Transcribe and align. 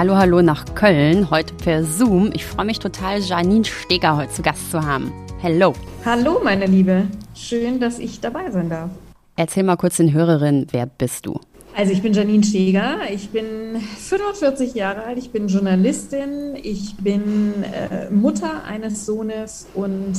Hallo, 0.00 0.16
hallo 0.16 0.40
nach 0.40 0.64
Köln, 0.74 1.30
heute 1.30 1.52
per 1.52 1.84
Zoom. 1.84 2.30
Ich 2.32 2.46
freue 2.46 2.64
mich 2.64 2.78
total, 2.78 3.20
Janine 3.20 3.66
Steger 3.66 4.16
heute 4.16 4.32
zu 4.32 4.40
Gast 4.40 4.70
zu 4.70 4.82
haben. 4.82 5.12
Hello. 5.42 5.74
Hallo, 6.06 6.40
meine 6.42 6.64
Liebe. 6.64 7.06
Schön, 7.34 7.80
dass 7.80 7.98
ich 7.98 8.18
dabei 8.18 8.50
sein 8.50 8.70
darf. 8.70 8.88
Erzähl 9.36 9.62
mal 9.62 9.76
kurz 9.76 9.98
den 9.98 10.14
Hörerinnen, 10.14 10.68
wer 10.70 10.86
bist 10.86 11.26
du? 11.26 11.38
Also 11.76 11.92
ich 11.92 12.00
bin 12.00 12.14
Janine 12.14 12.42
Steger, 12.42 13.10
ich 13.12 13.28
bin 13.28 13.78
45 13.98 14.72
Jahre 14.72 15.02
alt, 15.02 15.18
ich 15.18 15.32
bin 15.32 15.48
Journalistin, 15.48 16.56
ich 16.56 16.96
bin 16.96 17.62
äh, 17.64 18.08
Mutter 18.10 18.64
eines 18.64 19.04
Sohnes 19.04 19.66
und 19.74 20.14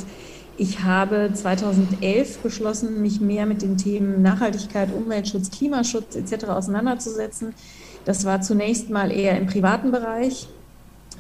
ich 0.58 0.84
habe 0.84 1.32
2011 1.34 2.38
beschlossen, 2.44 3.02
mich 3.02 3.20
mehr 3.20 3.48
mit 3.48 3.64
den 3.64 3.78
Themen 3.78 4.22
Nachhaltigkeit, 4.22 4.90
Umweltschutz, 4.94 5.50
Klimaschutz 5.50 6.16
etc. 6.16 6.50
auseinanderzusetzen. 6.50 7.56
Das 8.06 8.26
war 8.26 8.42
zunächst 8.42 8.90
mal 8.90 9.12
eher 9.12 9.38
im 9.38 9.48
privaten 9.48 9.92
Bereich. 9.92 10.48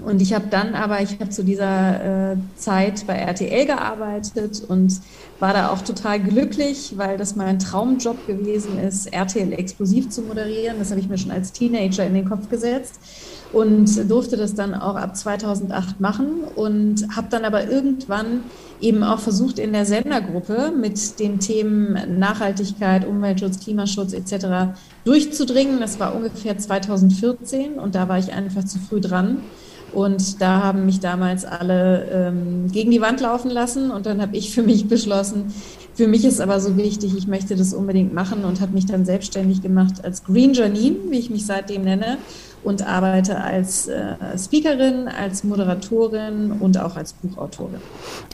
Und 0.03 0.21
ich 0.21 0.33
habe 0.33 0.45
dann 0.49 0.73
aber, 0.73 1.01
ich 1.01 1.19
habe 1.19 1.29
zu 1.29 1.43
dieser 1.43 2.31
äh, 2.31 2.37
Zeit 2.55 3.05
bei 3.05 3.13
RTL 3.13 3.65
gearbeitet 3.67 4.63
und 4.67 4.99
war 5.39 5.53
da 5.53 5.69
auch 5.69 5.81
total 5.81 6.19
glücklich, 6.19 6.93
weil 6.95 7.17
das 7.17 7.35
mein 7.35 7.59
Traumjob 7.59 8.25
gewesen 8.25 8.79
ist, 8.79 9.13
RTL 9.13 9.53
explosiv 9.53 10.09
zu 10.09 10.23
moderieren. 10.23 10.77
Das 10.79 10.89
habe 10.89 10.99
ich 10.99 11.09
mir 11.09 11.17
schon 11.17 11.31
als 11.31 11.51
Teenager 11.51 12.05
in 12.05 12.15
den 12.15 12.27
Kopf 12.27 12.49
gesetzt 12.49 12.99
und 13.53 14.09
durfte 14.09 14.37
das 14.37 14.55
dann 14.55 14.73
auch 14.73 14.95
ab 14.95 15.15
2008 15.15 15.99
machen 15.99 16.43
und 16.55 17.05
habe 17.15 17.27
dann 17.29 17.45
aber 17.45 17.69
irgendwann 17.69 18.43
eben 18.79 19.03
auch 19.03 19.19
versucht, 19.19 19.59
in 19.59 19.73
der 19.73 19.85
Sendergruppe 19.85 20.71
mit 20.75 21.19
den 21.19 21.39
Themen 21.39 22.17
Nachhaltigkeit, 22.17 23.05
Umweltschutz, 23.05 23.59
Klimaschutz 23.59 24.13
etc. 24.13 24.73
durchzudringen. 25.05 25.79
Das 25.79 25.99
war 25.99 26.15
ungefähr 26.15 26.57
2014 26.57 27.73
und 27.73 27.95
da 27.95 28.07
war 28.07 28.19
ich 28.19 28.33
einfach 28.33 28.63
zu 28.65 28.79
früh 28.79 29.01
dran. 29.01 29.37
Und 29.93 30.41
da 30.41 30.63
haben 30.63 30.85
mich 30.85 31.01
damals 31.01 31.43
alle 31.43 32.05
ähm, 32.11 32.71
gegen 32.71 32.91
die 32.91 33.01
Wand 33.01 33.19
laufen 33.19 33.51
lassen. 33.51 33.91
Und 33.91 34.05
dann 34.05 34.21
habe 34.21 34.37
ich 34.37 34.53
für 34.53 34.63
mich 34.63 34.87
beschlossen, 34.87 35.53
für 35.93 36.07
mich 36.07 36.23
ist 36.23 36.39
aber 36.39 36.59
so 36.61 36.77
wichtig, 36.77 37.15
ich 37.17 37.27
möchte 37.27 37.55
das 37.55 37.73
unbedingt 37.73 38.13
machen 38.13 38.45
und 38.45 38.61
habe 38.61 38.73
mich 38.73 38.85
dann 38.85 39.05
selbstständig 39.05 39.61
gemacht 39.61 40.03
als 40.03 40.23
Green 40.23 40.53
Janine, 40.53 40.95
wie 41.09 41.19
ich 41.19 41.29
mich 41.29 41.45
seitdem 41.45 41.83
nenne, 41.83 42.17
und 42.63 42.87
arbeite 42.87 43.41
als 43.41 43.87
äh, 43.87 44.15
Speakerin, 44.37 45.07
als 45.07 45.43
Moderatorin 45.43 46.53
und 46.53 46.79
auch 46.79 46.95
als 46.95 47.13
Buchautorin. 47.13 47.81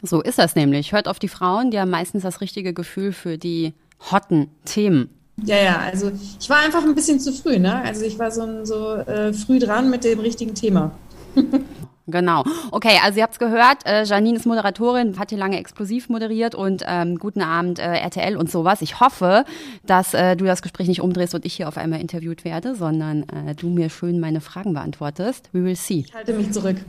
So 0.04 0.22
ist 0.22 0.38
das 0.38 0.56
nämlich. 0.56 0.92
Hört 0.92 1.08
auf 1.08 1.18
die 1.18 1.30
Frauen, 1.30 1.72
die 1.72 1.80
haben 1.80 1.90
meistens 1.90 2.24
das 2.24 2.42
richtige 2.42 2.74
Gefühl 2.74 3.12
für 3.12 3.38
die 3.38 3.74
hotten 4.12 4.50
Themen. 4.66 5.10
Ja, 5.44 5.58
ja, 5.58 5.80
also 5.80 6.12
ich 6.40 6.50
war 6.50 6.60
einfach 6.60 6.84
ein 6.84 6.96
bisschen 6.96 7.20
zu 7.20 7.32
früh, 7.32 7.60
ne? 7.60 7.82
Also 7.84 8.06
ich 8.06 8.18
war 8.18 8.32
so, 8.32 8.66
so 8.66 8.96
äh, 8.96 9.34
früh 9.34 9.60
dran 9.60 9.90
mit 9.90 10.04
dem 10.04 10.20
richtigen 10.20 10.56
Thema. 10.56 10.92
Genau. 12.10 12.46
Okay, 12.72 13.00
also 13.04 13.18
ihr 13.18 13.24
habt 13.24 13.34
es 13.34 13.40
gehört, 13.40 13.86
äh, 13.86 14.04
Janine 14.06 14.38
ist 14.38 14.46
Moderatorin, 14.46 15.20
hat 15.20 15.30
hier 15.30 15.38
lange 15.38 15.60
exklusiv 15.60 16.08
moderiert 16.08 16.56
und 16.56 16.84
ähm, 16.88 17.18
guten 17.18 17.42
Abend 17.42 17.80
äh, 17.80 17.98
RTL 17.98 18.38
und 18.38 18.50
sowas. 18.50 18.82
Ich 18.82 19.02
hoffe, 19.02 19.44
dass 19.86 20.14
äh, 20.14 20.38
du 20.38 20.46
das 20.46 20.62
Gespräch 20.62 20.88
nicht 20.88 21.02
umdrehst 21.02 21.36
und 21.36 21.46
ich 21.46 21.56
hier 21.56 21.68
auf 21.68 21.76
einmal 21.76 22.00
interviewt 22.00 22.46
werde, 22.46 22.76
sondern 22.76 23.24
äh, 23.24 23.56
du 23.56 23.68
mir 23.68 23.90
schön 23.90 24.22
meine 24.22 24.40
Fragen 24.40 24.74
beantwortest. 24.74 25.50
We 25.52 25.66
will 25.66 25.76
see. 25.76 26.06
Ich 26.08 26.14
halte 26.14 26.34
mich 26.34 26.52
zurück. 26.52 26.78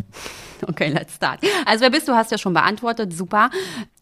Okay, 0.66 0.88
let's 0.88 1.14
start. 1.14 1.38
Also 1.66 1.82
wer 1.82 1.90
bist 1.90 2.08
du, 2.08 2.14
hast 2.14 2.32
ja 2.32 2.38
schon 2.38 2.52
beantwortet, 2.52 3.12
super. 3.12 3.48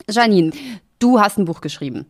Janine, 0.08 0.52
du 0.98 1.20
hast 1.20 1.36
ein 1.36 1.44
Buch 1.44 1.60
geschrieben. 1.60 2.06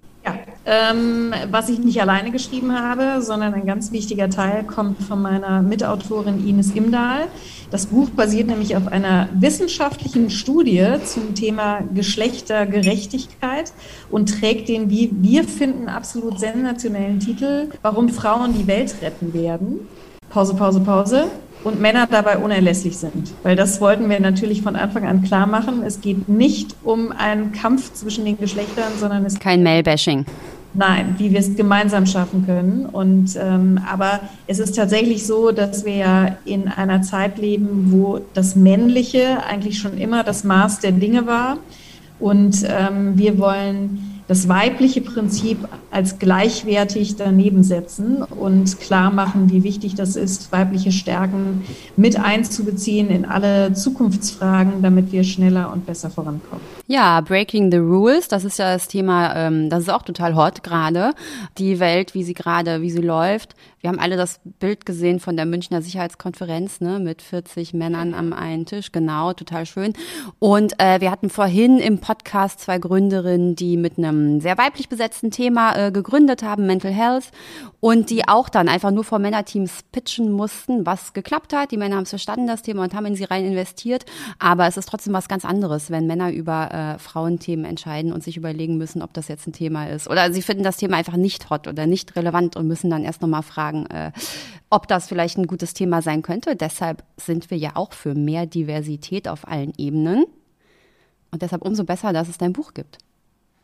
Ähm, 0.68 1.32
was 1.48 1.68
ich 1.68 1.78
nicht 1.78 2.02
alleine 2.02 2.32
geschrieben 2.32 2.76
habe, 2.76 3.22
sondern 3.22 3.54
ein 3.54 3.66
ganz 3.66 3.92
wichtiger 3.92 4.28
Teil 4.28 4.64
kommt 4.64 5.00
von 5.00 5.22
meiner 5.22 5.62
Mitautorin 5.62 6.44
Ines 6.44 6.72
Imdahl. 6.72 7.28
Das 7.70 7.86
Buch 7.86 8.10
basiert 8.10 8.48
nämlich 8.48 8.76
auf 8.76 8.88
einer 8.88 9.28
wissenschaftlichen 9.32 10.28
Studie 10.28 10.84
zum 11.04 11.36
Thema 11.36 11.82
Geschlechtergerechtigkeit 11.94 13.72
und 14.10 14.40
trägt 14.40 14.68
den, 14.68 14.90
wie 14.90 15.10
wir 15.12 15.44
finden, 15.44 15.88
absolut 15.88 16.40
sensationellen 16.40 17.20
Titel, 17.20 17.68
Warum 17.82 18.08
Frauen 18.08 18.52
die 18.52 18.66
Welt 18.66 18.96
retten 19.02 19.32
werden. 19.34 19.86
Pause, 20.30 20.54
Pause, 20.54 20.80
Pause 20.80 21.26
und 21.62 21.80
Männer 21.80 22.08
dabei 22.10 22.38
unerlässlich 22.38 22.96
sind. 22.96 23.32
Weil 23.44 23.54
das 23.54 23.80
wollten 23.80 24.10
wir 24.10 24.18
natürlich 24.18 24.62
von 24.62 24.74
Anfang 24.74 25.06
an 25.06 25.22
klar 25.22 25.46
machen. 25.46 25.84
Es 25.84 26.00
geht 26.00 26.28
nicht 26.28 26.74
um 26.82 27.12
einen 27.12 27.52
Kampf 27.52 27.92
zwischen 27.94 28.24
den 28.24 28.36
Geschlechtern, 28.36 28.92
sondern 28.98 29.24
es 29.24 29.38
kein 29.38 29.62
Male-Bashing. 29.62 30.26
Nein, 30.76 31.14
wie 31.18 31.32
wir 31.32 31.40
es 31.40 31.56
gemeinsam 31.56 32.06
schaffen 32.06 32.44
können. 32.44 32.86
Und 32.86 33.36
ähm, 33.40 33.80
aber 33.90 34.20
es 34.46 34.58
ist 34.58 34.76
tatsächlich 34.76 35.26
so, 35.26 35.50
dass 35.50 35.84
wir 35.84 35.96
ja 35.96 36.36
in 36.44 36.68
einer 36.68 37.02
Zeit 37.02 37.38
leben, 37.38 37.88
wo 37.90 38.20
das 38.34 38.56
Männliche 38.56 39.42
eigentlich 39.44 39.78
schon 39.78 39.96
immer 39.96 40.22
das 40.22 40.44
Maß 40.44 40.80
der 40.80 40.92
Dinge 40.92 41.26
war. 41.26 41.58
Und 42.18 42.64
ähm, 42.68 43.16
wir 43.16 43.38
wollen 43.38 44.16
das 44.28 44.48
weibliche 44.48 45.00
Prinzip 45.00 45.58
als 45.90 46.18
gleichwertig 46.18 47.16
daneben 47.16 47.62
setzen 47.62 48.22
und 48.22 48.80
klar 48.80 49.12
machen, 49.12 49.50
wie 49.52 49.62
wichtig 49.62 49.94
das 49.94 50.16
ist, 50.16 50.50
weibliche 50.50 50.90
Stärken 50.90 51.62
mit 51.96 52.18
einzubeziehen 52.18 53.08
in 53.08 53.24
alle 53.24 53.72
Zukunftsfragen, 53.72 54.82
damit 54.82 55.12
wir 55.12 55.22
schneller 55.22 55.72
und 55.72 55.86
besser 55.86 56.10
vorankommen. 56.10 56.64
Ja, 56.88 57.20
Breaking 57.20 57.72
the 57.72 57.78
Rules, 57.78 58.28
das 58.28 58.44
ist 58.44 58.60
ja 58.60 58.72
das 58.72 58.86
Thema, 58.86 59.34
ähm, 59.34 59.68
das 59.70 59.82
ist 59.82 59.88
auch 59.88 60.02
total 60.02 60.36
hot 60.36 60.62
gerade. 60.62 61.14
Die 61.58 61.80
Welt, 61.80 62.14
wie 62.14 62.22
sie 62.22 62.34
gerade, 62.34 62.80
wie 62.80 62.92
sie 62.92 63.00
läuft. 63.02 63.56
Wir 63.80 63.90
haben 63.90 63.98
alle 63.98 64.16
das 64.16 64.40
Bild 64.44 64.86
gesehen 64.86 65.20
von 65.20 65.36
der 65.36 65.46
Münchner 65.46 65.82
Sicherheitskonferenz, 65.82 66.80
ne, 66.80 66.98
mit 66.98 67.22
40 67.22 67.74
Männern 67.74 68.14
am 68.14 68.32
einen 68.32 68.66
Tisch, 68.66 68.90
genau, 68.90 69.32
total 69.32 69.66
schön. 69.66 69.92
Und 70.38 70.80
äh, 70.80 71.00
wir 71.00 71.10
hatten 71.10 71.28
vorhin 71.28 71.78
im 71.78 71.98
Podcast 71.98 72.60
zwei 72.60 72.78
Gründerinnen, 72.78 73.54
die 73.54 73.76
mit 73.76 73.98
einem 73.98 74.40
sehr 74.40 74.56
weiblich 74.56 74.88
besetzten 74.88 75.30
Thema 75.30 75.76
äh, 75.76 75.92
gegründet 75.92 76.42
haben, 76.42 76.66
Mental 76.66 76.92
Health, 76.92 77.30
und 77.80 78.10
die 78.10 78.26
auch 78.26 78.48
dann 78.48 78.68
einfach 78.68 78.90
nur 78.90 79.04
vor 79.04 79.20
Männerteams 79.20 79.84
pitchen 79.92 80.32
mussten, 80.32 80.86
was 80.86 81.12
geklappt 81.12 81.52
hat. 81.52 81.70
Die 81.70 81.76
Männer 81.76 81.96
haben 81.96 82.04
es 82.04 82.10
verstanden, 82.10 82.48
das 82.48 82.62
Thema, 82.62 82.82
und 82.82 82.94
haben 82.94 83.06
in 83.06 83.14
sie 83.14 83.24
rein 83.24 83.44
investiert. 83.44 84.04
Aber 84.40 84.66
es 84.66 84.76
ist 84.76 84.88
trotzdem 84.88 85.12
was 85.12 85.28
ganz 85.28 85.44
anderes, 85.44 85.90
wenn 85.90 86.08
Männer 86.08 86.32
über 86.32 86.70
äh, 86.76 86.98
Frauenthemen 86.98 87.64
entscheiden 87.64 88.12
und 88.12 88.22
sich 88.22 88.36
überlegen 88.36 88.76
müssen, 88.76 89.00
ob 89.00 89.14
das 89.14 89.28
jetzt 89.28 89.46
ein 89.46 89.54
Thema 89.54 89.88
ist. 89.88 90.08
Oder 90.08 90.30
sie 90.30 90.42
finden 90.42 90.62
das 90.62 90.76
Thema 90.76 90.98
einfach 90.98 91.16
nicht 91.16 91.48
hot 91.48 91.66
oder 91.68 91.86
nicht 91.86 92.14
relevant 92.16 92.54
und 92.54 92.66
müssen 92.66 92.90
dann 92.90 93.02
erst 93.02 93.22
nochmal 93.22 93.42
fragen, 93.42 93.86
äh, 93.86 94.12
ob 94.68 94.86
das 94.86 95.08
vielleicht 95.08 95.38
ein 95.38 95.46
gutes 95.46 95.72
Thema 95.72 96.02
sein 96.02 96.20
könnte. 96.20 96.54
Deshalb 96.54 97.02
sind 97.16 97.50
wir 97.50 97.56
ja 97.56 97.70
auch 97.76 97.94
für 97.94 98.14
mehr 98.14 98.44
Diversität 98.44 99.26
auf 99.26 99.48
allen 99.48 99.72
Ebenen. 99.78 100.26
Und 101.30 101.40
deshalb 101.40 101.62
umso 101.62 101.84
besser, 101.84 102.12
dass 102.12 102.28
es 102.28 102.36
dein 102.36 102.52
Buch 102.52 102.74
gibt. 102.74 102.98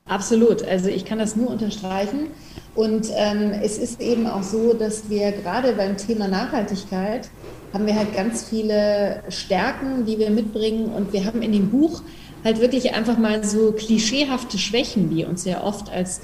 Absolut, 0.06 0.64
also 0.64 0.88
ich 0.88 1.04
kann 1.04 1.18
das 1.18 1.36
nur 1.36 1.50
unterstreichen. 1.50 2.28
Und 2.74 3.08
ähm, 3.14 3.52
es 3.62 3.76
ist 3.76 4.00
eben 4.00 4.26
auch 4.26 4.42
so, 4.42 4.72
dass 4.72 5.10
wir 5.10 5.32
gerade 5.32 5.74
beim 5.74 5.98
Thema 5.98 6.28
Nachhaltigkeit 6.28 7.28
haben 7.72 7.86
wir 7.86 7.94
halt 7.94 8.14
ganz 8.14 8.48
viele 8.48 9.22
Stärken, 9.28 10.06
die 10.06 10.18
wir 10.18 10.30
mitbringen. 10.30 10.86
Und 10.86 11.12
wir 11.12 11.24
haben 11.24 11.42
in 11.42 11.52
dem 11.52 11.70
Buch 11.70 12.02
halt 12.44 12.60
wirklich 12.60 12.94
einfach 12.94 13.19
mal 13.19 13.44
so 13.44 13.72
klischeehafte 13.72 14.58
Schwächen, 14.58 15.10
die 15.10 15.25
uns 15.25 15.44
ja 15.44 15.62
oft 15.62 15.91
als 15.91 16.20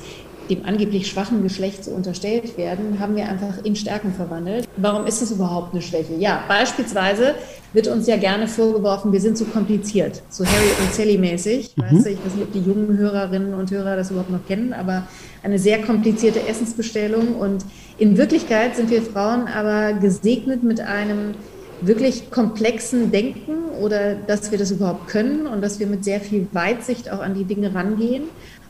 dem 0.48 0.64
angeblich 0.64 1.06
schwachen 1.06 1.42
Geschlecht 1.42 1.84
so 1.84 1.90
unterstellt 1.90 2.56
werden, 2.56 2.98
haben 2.98 3.16
wir 3.16 3.28
einfach 3.28 3.62
in 3.64 3.76
Stärken 3.76 4.12
verwandelt. 4.12 4.66
Warum 4.76 5.06
ist 5.06 5.20
das 5.20 5.30
überhaupt 5.30 5.74
eine 5.74 5.82
Schwäche? 5.82 6.14
Ja, 6.14 6.42
beispielsweise 6.48 7.34
wird 7.72 7.86
uns 7.86 8.06
ja 8.06 8.16
gerne 8.16 8.48
vorgeworfen, 8.48 9.12
wir 9.12 9.20
sind 9.20 9.36
zu 9.36 9.44
kompliziert, 9.44 10.22
so 10.30 10.44
Harry 10.44 10.70
und 10.80 10.94
Sally 10.94 11.18
mäßig. 11.18 11.76
Mhm. 11.76 11.82
Weißt 11.82 12.06
du, 12.06 12.10
ich 12.10 12.24
weiß 12.24 12.34
nicht, 12.34 12.44
ob 12.44 12.52
die 12.52 12.60
jungen 12.60 12.96
Hörerinnen 12.96 13.54
und 13.54 13.70
Hörer 13.70 13.96
das 13.96 14.10
überhaupt 14.10 14.30
noch 14.30 14.46
kennen, 14.46 14.72
aber 14.72 15.06
eine 15.42 15.58
sehr 15.58 15.82
komplizierte 15.82 16.46
Essensbestellung. 16.48 17.36
Und 17.36 17.64
in 17.98 18.16
Wirklichkeit 18.16 18.76
sind 18.76 18.90
wir 18.90 19.02
Frauen 19.02 19.48
aber 19.48 19.92
gesegnet 19.92 20.62
mit 20.62 20.80
einem 20.80 21.34
wirklich 21.80 22.30
komplexen 22.30 23.10
Denken 23.10 23.70
oder 23.80 24.14
dass 24.14 24.50
wir 24.50 24.58
das 24.58 24.70
überhaupt 24.70 25.08
können 25.08 25.46
und 25.46 25.62
dass 25.62 25.78
wir 25.78 25.86
mit 25.86 26.04
sehr 26.04 26.20
viel 26.20 26.46
Weitsicht 26.52 27.10
auch 27.10 27.20
an 27.20 27.34
die 27.34 27.44
Dinge 27.44 27.74
rangehen. 27.74 28.24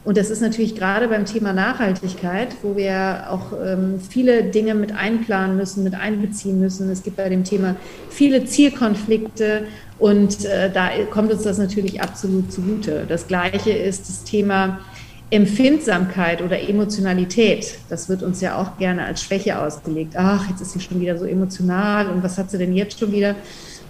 Und 0.05 0.17
das 0.17 0.31
ist 0.31 0.41
natürlich 0.41 0.75
gerade 0.75 1.09
beim 1.09 1.27
Thema 1.27 1.53
Nachhaltigkeit, 1.53 2.49
wo 2.63 2.77
wir 2.77 3.25
auch 3.29 3.53
ähm, 3.63 4.01
viele 4.01 4.45
Dinge 4.45 4.75
mit 4.75 4.95
einplanen 4.95 5.57
müssen, 5.57 5.85
mit 5.85 5.95
einbeziehen 5.95 6.61
müssen. 6.61 6.89
Es 6.91 7.03
gibt 7.03 7.17
bei 7.17 7.29
dem 7.29 7.45
Thema 7.45 7.77
viele 8.09 8.45
Zielkonflikte 8.47 9.65
und 9.99 10.45
äh, 10.45 10.71
da 10.71 10.89
kommt 11.11 11.33
uns 11.33 11.43
das 11.43 11.59
natürlich 11.59 12.01
absolut 12.01 12.51
zugute. 12.53 13.05
Das 13.09 13.27
Gleiche 13.27 13.71
ist 13.71 14.09
das 14.09 14.25
Thema 14.25 14.81
Empfindsamkeit 15.31 16.41
oder 16.41 16.59
Emotionalität. 16.69 17.79
Das 17.91 18.09
wird 18.09 18.23
uns 18.23 18.41
ja 18.41 18.57
auch 18.57 18.79
gerne 18.79 19.05
als 19.05 19.23
Schwäche 19.23 19.61
ausgelegt. 19.61 20.15
Ach, 20.17 20.49
jetzt 20.49 20.61
ist 20.63 20.73
sie 20.73 20.81
schon 20.81 21.01
wieder 21.01 21.19
so 21.19 21.27
emotional 21.27 22.09
und 22.09 22.23
was 22.23 22.39
hat 22.39 22.51
sie 22.51 22.59
denn 22.59 22.75
jetzt 22.75 22.99
schon 22.99 23.13
wieder? 23.13 23.35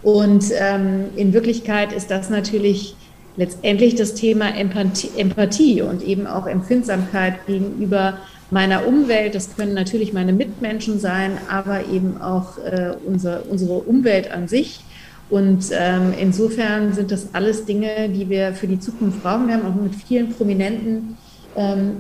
Und 0.03 0.47
ähm, 0.59 1.07
in 1.17 1.33
Wirklichkeit 1.33 1.93
ist 1.93 2.11
das 2.11 2.29
natürlich 2.31 2.97
letztendlich 3.37 3.95
das 3.95 4.15
Thema 4.15 4.49
Empathie, 4.57 5.11
Empathie 5.17 5.83
und 5.83 6.03
eben 6.03 6.27
auch 6.27 6.47
Empfindsamkeit 6.47 7.47
gegenüber 7.47 8.19
meiner 8.51 8.87
Umwelt. 8.87 9.35
Das 9.35 9.55
können 9.55 9.75
natürlich 9.75 10.13
meine 10.13 10.33
Mitmenschen 10.33 10.99
sein, 10.99 11.39
aber 11.49 11.87
eben 11.87 12.21
auch 12.21 12.59
äh, 12.59 12.95
unser, 13.07 13.43
unsere 13.49 13.75
Umwelt 13.75 14.33
an 14.33 14.49
sich. 14.49 14.81
Und 15.31 15.67
ähm, 15.73 16.15
insofern 16.19 16.95
sind 16.95 17.13
das 17.13 17.35
alles 17.35 17.65
Dinge, 17.65 18.09
die 18.09 18.29
wir 18.29 18.55
für 18.55 18.67
die 18.67 18.81
Zukunft 18.81 19.23
brauchen. 19.23 19.47
Wir 19.47 19.55
haben 19.55 19.67
auch 19.67 19.81
mit 19.81 19.95
vielen 19.95 20.33
prominenten 20.33 21.17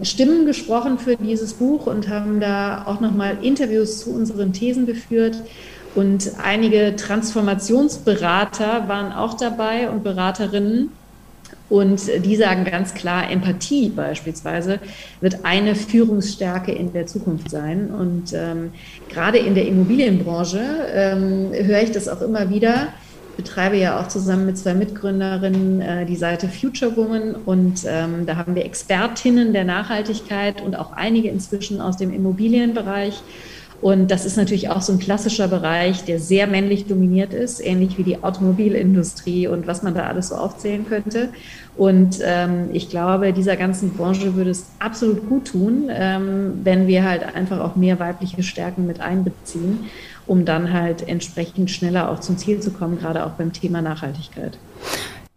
Stimmen 0.02 0.46
gesprochen 0.46 0.98
für 0.98 1.16
dieses 1.16 1.54
Buch 1.54 1.86
und 1.86 2.08
haben 2.08 2.40
da 2.40 2.84
auch 2.86 3.00
nochmal 3.00 3.38
Interviews 3.42 4.00
zu 4.00 4.10
unseren 4.10 4.52
Thesen 4.52 4.86
geführt. 4.86 5.36
Und 5.94 6.32
einige 6.42 6.94
Transformationsberater 6.96 8.88
waren 8.88 9.12
auch 9.12 9.34
dabei 9.34 9.90
und 9.90 10.04
Beraterinnen. 10.04 10.90
Und 11.70 12.02
die 12.24 12.36
sagen 12.36 12.64
ganz 12.64 12.94
klar, 12.94 13.30
Empathie 13.30 13.90
beispielsweise 13.90 14.78
wird 15.20 15.44
eine 15.44 15.74
Führungsstärke 15.74 16.72
in 16.72 16.92
der 16.92 17.06
Zukunft 17.06 17.50
sein. 17.50 17.90
Und 17.90 18.32
ähm, 18.32 18.72
gerade 19.10 19.38
in 19.38 19.54
der 19.54 19.66
Immobilienbranche 19.66 20.60
ähm, 20.94 21.50
höre 21.52 21.82
ich 21.82 21.90
das 21.90 22.08
auch 22.08 22.22
immer 22.22 22.48
wieder. 22.48 22.88
Ich 23.38 23.44
betreibe 23.44 23.76
ja 23.76 24.00
auch 24.00 24.08
zusammen 24.08 24.46
mit 24.46 24.58
zwei 24.58 24.74
Mitgründerinnen 24.74 25.80
äh, 25.80 26.04
die 26.06 26.16
Seite 26.16 26.48
Future 26.48 26.96
Woman 26.96 27.36
und 27.36 27.84
ähm, 27.86 28.26
da 28.26 28.34
haben 28.34 28.56
wir 28.56 28.64
Expertinnen 28.64 29.52
der 29.52 29.62
Nachhaltigkeit 29.62 30.60
und 30.60 30.74
auch 30.74 30.90
einige 30.90 31.28
inzwischen 31.28 31.80
aus 31.80 31.96
dem 31.96 32.12
Immobilienbereich. 32.12 33.22
Und 33.80 34.10
das 34.10 34.24
ist 34.24 34.36
natürlich 34.36 34.70
auch 34.70 34.82
so 34.82 34.92
ein 34.92 34.98
klassischer 34.98 35.46
Bereich, 35.46 36.04
der 36.04 36.18
sehr 36.18 36.48
männlich 36.48 36.86
dominiert 36.86 37.32
ist, 37.32 37.64
ähnlich 37.64 37.96
wie 37.96 38.02
die 38.02 38.24
Automobilindustrie 38.24 39.46
und 39.46 39.68
was 39.68 39.84
man 39.84 39.94
da 39.94 40.08
alles 40.08 40.30
so 40.30 40.34
aufzählen 40.34 40.84
könnte. 40.88 41.28
Und 41.76 42.18
ähm, 42.24 42.70
ich 42.72 42.90
glaube, 42.90 43.32
dieser 43.32 43.54
ganzen 43.54 43.92
Branche 43.92 44.34
würde 44.34 44.50
es 44.50 44.66
absolut 44.80 45.28
gut 45.28 45.46
tun, 45.46 45.84
ähm, 45.90 46.54
wenn 46.64 46.88
wir 46.88 47.04
halt 47.04 47.22
einfach 47.36 47.60
auch 47.60 47.76
mehr 47.76 48.00
weibliche 48.00 48.42
Stärken 48.42 48.84
mit 48.88 49.00
einbeziehen, 49.00 49.84
um 50.28 50.44
dann 50.44 50.72
halt 50.72 51.08
entsprechend 51.08 51.70
schneller 51.70 52.10
auch 52.10 52.20
zum 52.20 52.38
Ziel 52.38 52.60
zu 52.60 52.70
kommen, 52.70 52.98
gerade 52.98 53.26
auch 53.26 53.32
beim 53.32 53.52
Thema 53.52 53.82
Nachhaltigkeit. 53.82 54.58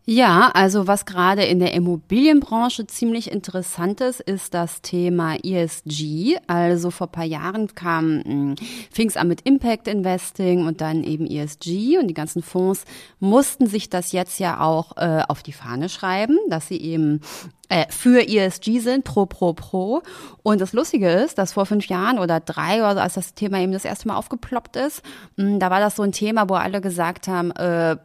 Ja, 0.05 0.49
also 0.55 0.87
was 0.87 1.05
gerade 1.05 1.43
in 1.43 1.59
der 1.59 1.75
Immobilienbranche 1.75 2.87
ziemlich 2.87 3.31
interessant 3.31 4.01
ist, 4.01 4.19
ist 4.19 4.55
das 4.55 4.81
Thema 4.81 5.35
ESG. 5.35 6.37
Also 6.47 6.89
vor 6.89 7.07
paar 7.07 7.23
Jahren 7.23 7.75
kam, 7.75 8.23
hm, 8.23 8.55
fing 8.91 9.07
es 9.09 9.15
an 9.15 9.27
mit 9.27 9.41
Impact 9.41 9.87
Investing 9.87 10.65
und 10.65 10.81
dann 10.81 11.03
eben 11.03 11.27
ESG 11.27 11.99
und 11.99 12.07
die 12.07 12.15
ganzen 12.15 12.41
Fonds 12.41 12.85
mussten 13.19 13.67
sich 13.67 13.89
das 13.91 14.11
jetzt 14.11 14.39
ja 14.39 14.59
auch 14.59 14.97
äh, 14.97 15.21
auf 15.27 15.43
die 15.43 15.53
Fahne 15.53 15.87
schreiben, 15.87 16.39
dass 16.49 16.67
sie 16.67 16.81
eben 16.81 17.21
äh, 17.69 17.85
für 17.89 18.27
ESG 18.27 18.79
sind, 18.79 19.03
pro, 19.03 19.27
pro, 19.27 19.53
pro. 19.53 20.01
Und 20.41 20.61
das 20.61 20.73
Lustige 20.73 21.09
ist, 21.09 21.37
dass 21.37 21.53
vor 21.53 21.67
fünf 21.67 21.85
Jahren 21.85 22.17
oder 22.17 22.39
drei 22.39 22.79
oder 22.79 22.95
so, 22.95 22.99
als 23.01 23.13
das 23.13 23.35
Thema 23.35 23.59
eben 23.59 23.71
das 23.71 23.85
erste 23.85 24.07
Mal 24.07 24.17
aufgeploppt 24.17 24.77
ist, 24.77 25.03
hm, 25.37 25.59
da 25.59 25.69
war 25.69 25.79
das 25.79 25.95
so 25.95 26.01
ein 26.01 26.11
Thema, 26.11 26.49
wo 26.49 26.55
alle 26.55 26.81
gesagt 26.81 27.27
haben, 27.27 27.51
äh, 27.51 27.97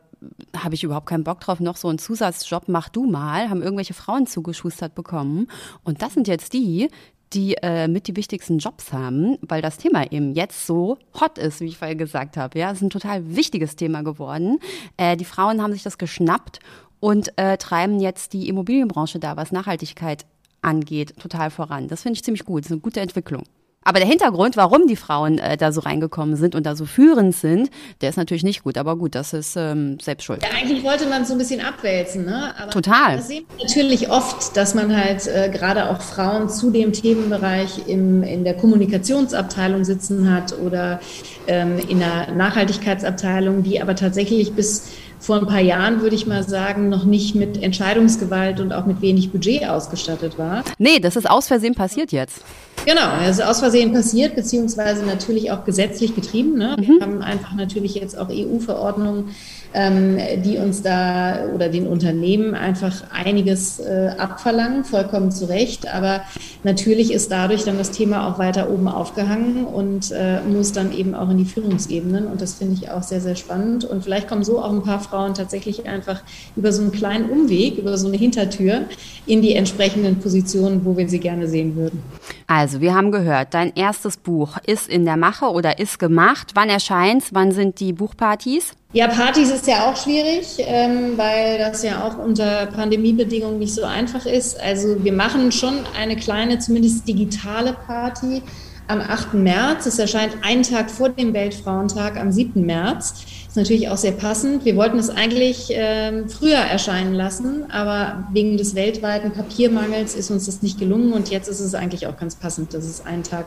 habe 0.56 0.74
ich 0.74 0.84
überhaupt 0.84 1.06
keinen 1.06 1.24
Bock 1.24 1.40
drauf, 1.40 1.60
noch 1.60 1.76
so 1.76 1.88
einen 1.88 1.98
Zusatzjob, 1.98 2.64
mach 2.68 2.88
du 2.88 3.06
mal, 3.06 3.50
haben 3.50 3.62
irgendwelche 3.62 3.94
Frauen 3.94 4.26
zugeschustert 4.26 4.94
bekommen. 4.94 5.48
Und 5.84 6.02
das 6.02 6.14
sind 6.14 6.28
jetzt 6.28 6.52
die, 6.52 6.88
die 7.32 7.54
äh, 7.62 7.88
mit 7.88 8.06
die 8.06 8.16
wichtigsten 8.16 8.58
Jobs 8.58 8.92
haben, 8.92 9.36
weil 9.42 9.62
das 9.62 9.78
Thema 9.78 10.10
eben 10.10 10.34
jetzt 10.34 10.66
so 10.66 10.98
hot 11.20 11.38
ist, 11.38 11.60
wie 11.60 11.66
ich 11.66 11.78
vorher 11.78 11.96
gesagt 11.96 12.36
habe. 12.36 12.58
Ja, 12.58 12.70
es 12.70 12.78
ist 12.78 12.82
ein 12.82 12.90
total 12.90 13.36
wichtiges 13.36 13.76
Thema 13.76 14.02
geworden. 14.02 14.58
Äh, 14.96 15.16
die 15.16 15.24
Frauen 15.24 15.62
haben 15.62 15.72
sich 15.72 15.82
das 15.82 15.98
geschnappt 15.98 16.60
und 17.00 17.36
äh, 17.36 17.56
treiben 17.56 18.00
jetzt 18.00 18.32
die 18.32 18.48
Immobilienbranche 18.48 19.18
da, 19.18 19.36
was 19.36 19.52
Nachhaltigkeit 19.52 20.24
angeht, 20.62 21.14
total 21.18 21.50
voran. 21.50 21.88
Das 21.88 22.02
finde 22.02 22.16
ich 22.16 22.24
ziemlich 22.24 22.44
gut. 22.44 22.60
Das 22.60 22.66
ist 22.66 22.72
eine 22.72 22.80
gute 22.80 23.00
Entwicklung. 23.00 23.44
Aber 23.87 24.00
der 24.00 24.09
Hintergrund, 24.09 24.56
warum 24.56 24.88
die 24.88 24.97
Frauen 24.97 25.38
äh, 25.38 25.56
da 25.56 25.71
so 25.71 25.81
reingekommen 25.81 26.35
sind 26.35 26.56
und 26.56 26.67
da 26.67 26.75
so 26.75 26.87
führend 26.87 27.37
sind, 27.37 27.71
der 28.00 28.11
ist 28.11 28.17
natürlich 28.17 28.43
nicht 28.43 28.65
gut. 28.65 28.79
Aber 28.79 28.97
gut, 28.97 29.15
das 29.15 29.33
ist 29.33 29.55
ähm, 29.56 30.00
selbst 30.00 30.25
schuld. 30.25 30.43
Ja, 30.43 30.49
eigentlich 30.59 30.83
wollte 30.83 31.06
man 31.06 31.25
so 31.25 31.35
ein 31.35 31.38
bisschen 31.38 31.61
abwälzen, 31.61 32.25
ne? 32.25 32.53
Aber 32.59 32.71
Total. 32.71 33.19
Das 33.19 33.29
sehen 33.29 33.44
wir 33.56 33.65
natürlich 33.65 34.11
oft, 34.11 34.56
dass 34.56 34.75
man 34.75 34.97
halt 34.97 35.29
äh, 35.29 35.50
gerade 35.50 35.88
auch 35.88 36.00
Frauen 36.00 36.49
zu 36.49 36.73
dem 36.73 36.93
Themenbereich 36.93 37.87
im, 37.87 38.25
in 38.25 38.43
der 38.43 38.55
Kommunikationsabteilung 38.55 39.85
sitzen 39.85 40.35
hat 40.35 40.59
oder 40.59 40.99
ähm, 41.47 41.79
in 41.79 42.00
der 42.00 42.33
Nachhaltigkeitsabteilung, 42.33 43.62
die 43.62 43.81
aber 43.81 43.94
tatsächlich 43.94 44.53
bis 44.55 44.88
vor 45.21 45.37
ein 45.37 45.47
paar 45.47 45.61
Jahren, 45.61 46.00
würde 46.00 46.17
ich 46.17 46.27
mal 46.27 46.43
sagen, 46.43 46.88
noch 46.88 47.05
nicht 47.05 47.37
mit 47.37 47.62
Entscheidungsgewalt 47.62 48.59
und 48.59 48.73
auch 48.73 48.85
mit 48.85 49.00
wenig 49.00 49.31
Budget 49.31 49.65
ausgestattet 49.69 50.38
war. 50.38 50.65
Nee, 50.79 50.99
das 50.99 51.15
ist 51.15 51.31
aus 51.31 51.47
Versehen 51.47 51.77
passiert 51.77 52.11
jetzt. 52.11 52.43
Genau, 52.87 53.11
also 53.21 53.43
aus 53.43 53.59
Versehen 53.59 53.93
passiert, 53.93 54.37
beziehungsweise 54.37 55.05
natürlich 55.05 55.50
auch 55.50 55.65
gesetzlich 55.65 56.15
getrieben. 56.15 56.56
Ne? 56.56 56.77
Wir 56.79 56.94
mhm. 56.94 57.00
haben 57.03 57.23
einfach 57.23 57.53
natürlich 57.55 57.97
jetzt 57.97 58.17
auch 58.17 58.29
EU-Verordnungen 58.31 59.35
ähm, 59.76 60.19
die 60.43 60.56
uns 60.56 60.81
da 60.81 61.49
oder 61.55 61.69
den 61.69 61.87
Unternehmen 61.87 62.55
einfach 62.55 63.05
einiges 63.12 63.78
äh, 63.78 64.11
abverlangen, 64.17 64.84
vollkommen 64.84 65.31
zu 65.31 65.44
Recht. 65.44 65.93
Aber 65.93 66.23
natürlich 66.64 67.12
ist 67.12 67.31
dadurch 67.31 67.64
dann 67.64 67.76
das 67.76 67.90
Thema 67.90 68.26
auch 68.26 68.38
weiter 68.38 68.70
oben 68.70 68.88
aufgehangen 68.88 69.67
und 69.67 70.11
äh, 70.12 70.40
muss 70.40 70.73
dann 70.73 70.93
eben 70.93 71.14
auch 71.14 71.28
in 71.28 71.37
die 71.37 71.44
Führungsebenen. 71.44 72.26
Und 72.26 72.40
das 72.40 72.55
finde 72.55 72.75
ich 72.75 72.90
auch 72.90 73.02
sehr, 73.02 73.20
sehr 73.20 73.37
spannend. 73.37 73.84
Und 73.84 74.02
vielleicht 74.02 74.28
kommen 74.28 74.44
so 74.44 74.61
auch 74.61 74.73
ein 74.73 74.82
paar 74.82 75.00
Frauen 75.00 75.34
tatsächlich 75.34 75.87
einfach 75.87 76.23
über 76.56 76.73
so 76.73 76.81
einen 76.81 76.93
kleinen 76.93 77.28
Umweg, 77.28 77.76
über 77.76 77.99
so 77.99 78.08
eine 78.08 78.17
Hintertür 78.17 78.87
in 79.26 79.43
die 79.43 79.55
entsprechenden 79.55 80.20
Positionen, 80.20 80.87
wo 80.87 80.96
wir 80.96 81.06
sie 81.08 81.20
gerne 81.20 81.49
sehen 81.49 81.76
würden. 81.76 82.02
Also, 82.46 82.81
wir 82.81 82.94
haben 82.94 83.11
gehört, 83.11 83.52
dein 83.52 83.75
erstes 83.75 84.17
Buch 84.17 84.56
ist 84.67 84.88
in 84.88 85.05
der 85.05 85.17
Mache 85.17 85.46
oder 85.46 85.78
ist 85.78 85.99
gemacht. 85.99 86.52
Wann 86.55 86.70
erscheint 86.70 87.26
Wann 87.32 87.52
sind 87.52 87.81
die 87.81 87.93
Buchpartys? 87.93 88.75
Ja, 88.93 89.09
Partys 89.09 89.50
ist 89.50 89.67
ja 89.67 89.91
auch 89.91 89.97
schwierig, 89.97 90.59
ähm, 90.59 91.19
weil 91.19 91.59
das 91.59 91.83
ja 91.83 92.06
auch 92.06 92.19
unter 92.19 92.67
Pandemiebedingungen 92.67 93.59
nicht 93.59 93.75
so 93.75 93.85
einfach 93.85 94.27
ist. 94.27 94.59
Also 94.61 95.03
wir 95.05 95.12
machen 95.12 95.50
schon 95.53 95.81
eine 95.99 96.17
kleine, 96.17 96.61
zumindest 96.61 97.06
digitale 97.06 97.75
Party 97.75 98.43
am 98.88 99.00
8. 99.00 99.35
März. 99.35 99.87
Es 99.87 99.99
erscheint 99.99 100.37
einen 100.43 100.62
Tag 100.62 100.91
vor 100.91 101.09
dem 101.09 101.35
Weltfrauentag 101.35 102.17
am 102.17 102.31
7. 102.31 102.65
März. 102.65 103.25
Ist 103.49 103.56
natürlich 103.56 103.88
auch 103.88 103.97
sehr 103.97 104.12
passend. 104.12 104.65
Wir 104.65 104.77
wollten 104.77 104.99
es 104.99 105.11
eigentlich 105.11 105.69
ähm, 105.71 106.29
früher 106.29 106.59
erscheinen 106.59 107.15
lassen, 107.15 107.71
aber 107.71 108.29
wegen 108.33 108.56
des 108.56 108.75
weltweiten 108.75 109.33
Papiermangels 109.33 110.15
ist 110.15 110.31
uns 110.31 110.47
das 110.47 110.62
nicht 110.62 110.79
gelungen 110.79 111.12
und 111.12 111.31
jetzt 111.31 111.49
ist 111.49 111.61
es 111.61 111.75
eigentlich 111.75 112.06
auch 112.06 112.17
ganz 112.17 112.37
passend, 112.37 112.73
dass 112.73 112.85
es 112.85 113.05
einen 113.05 113.25
Tag 113.25 113.47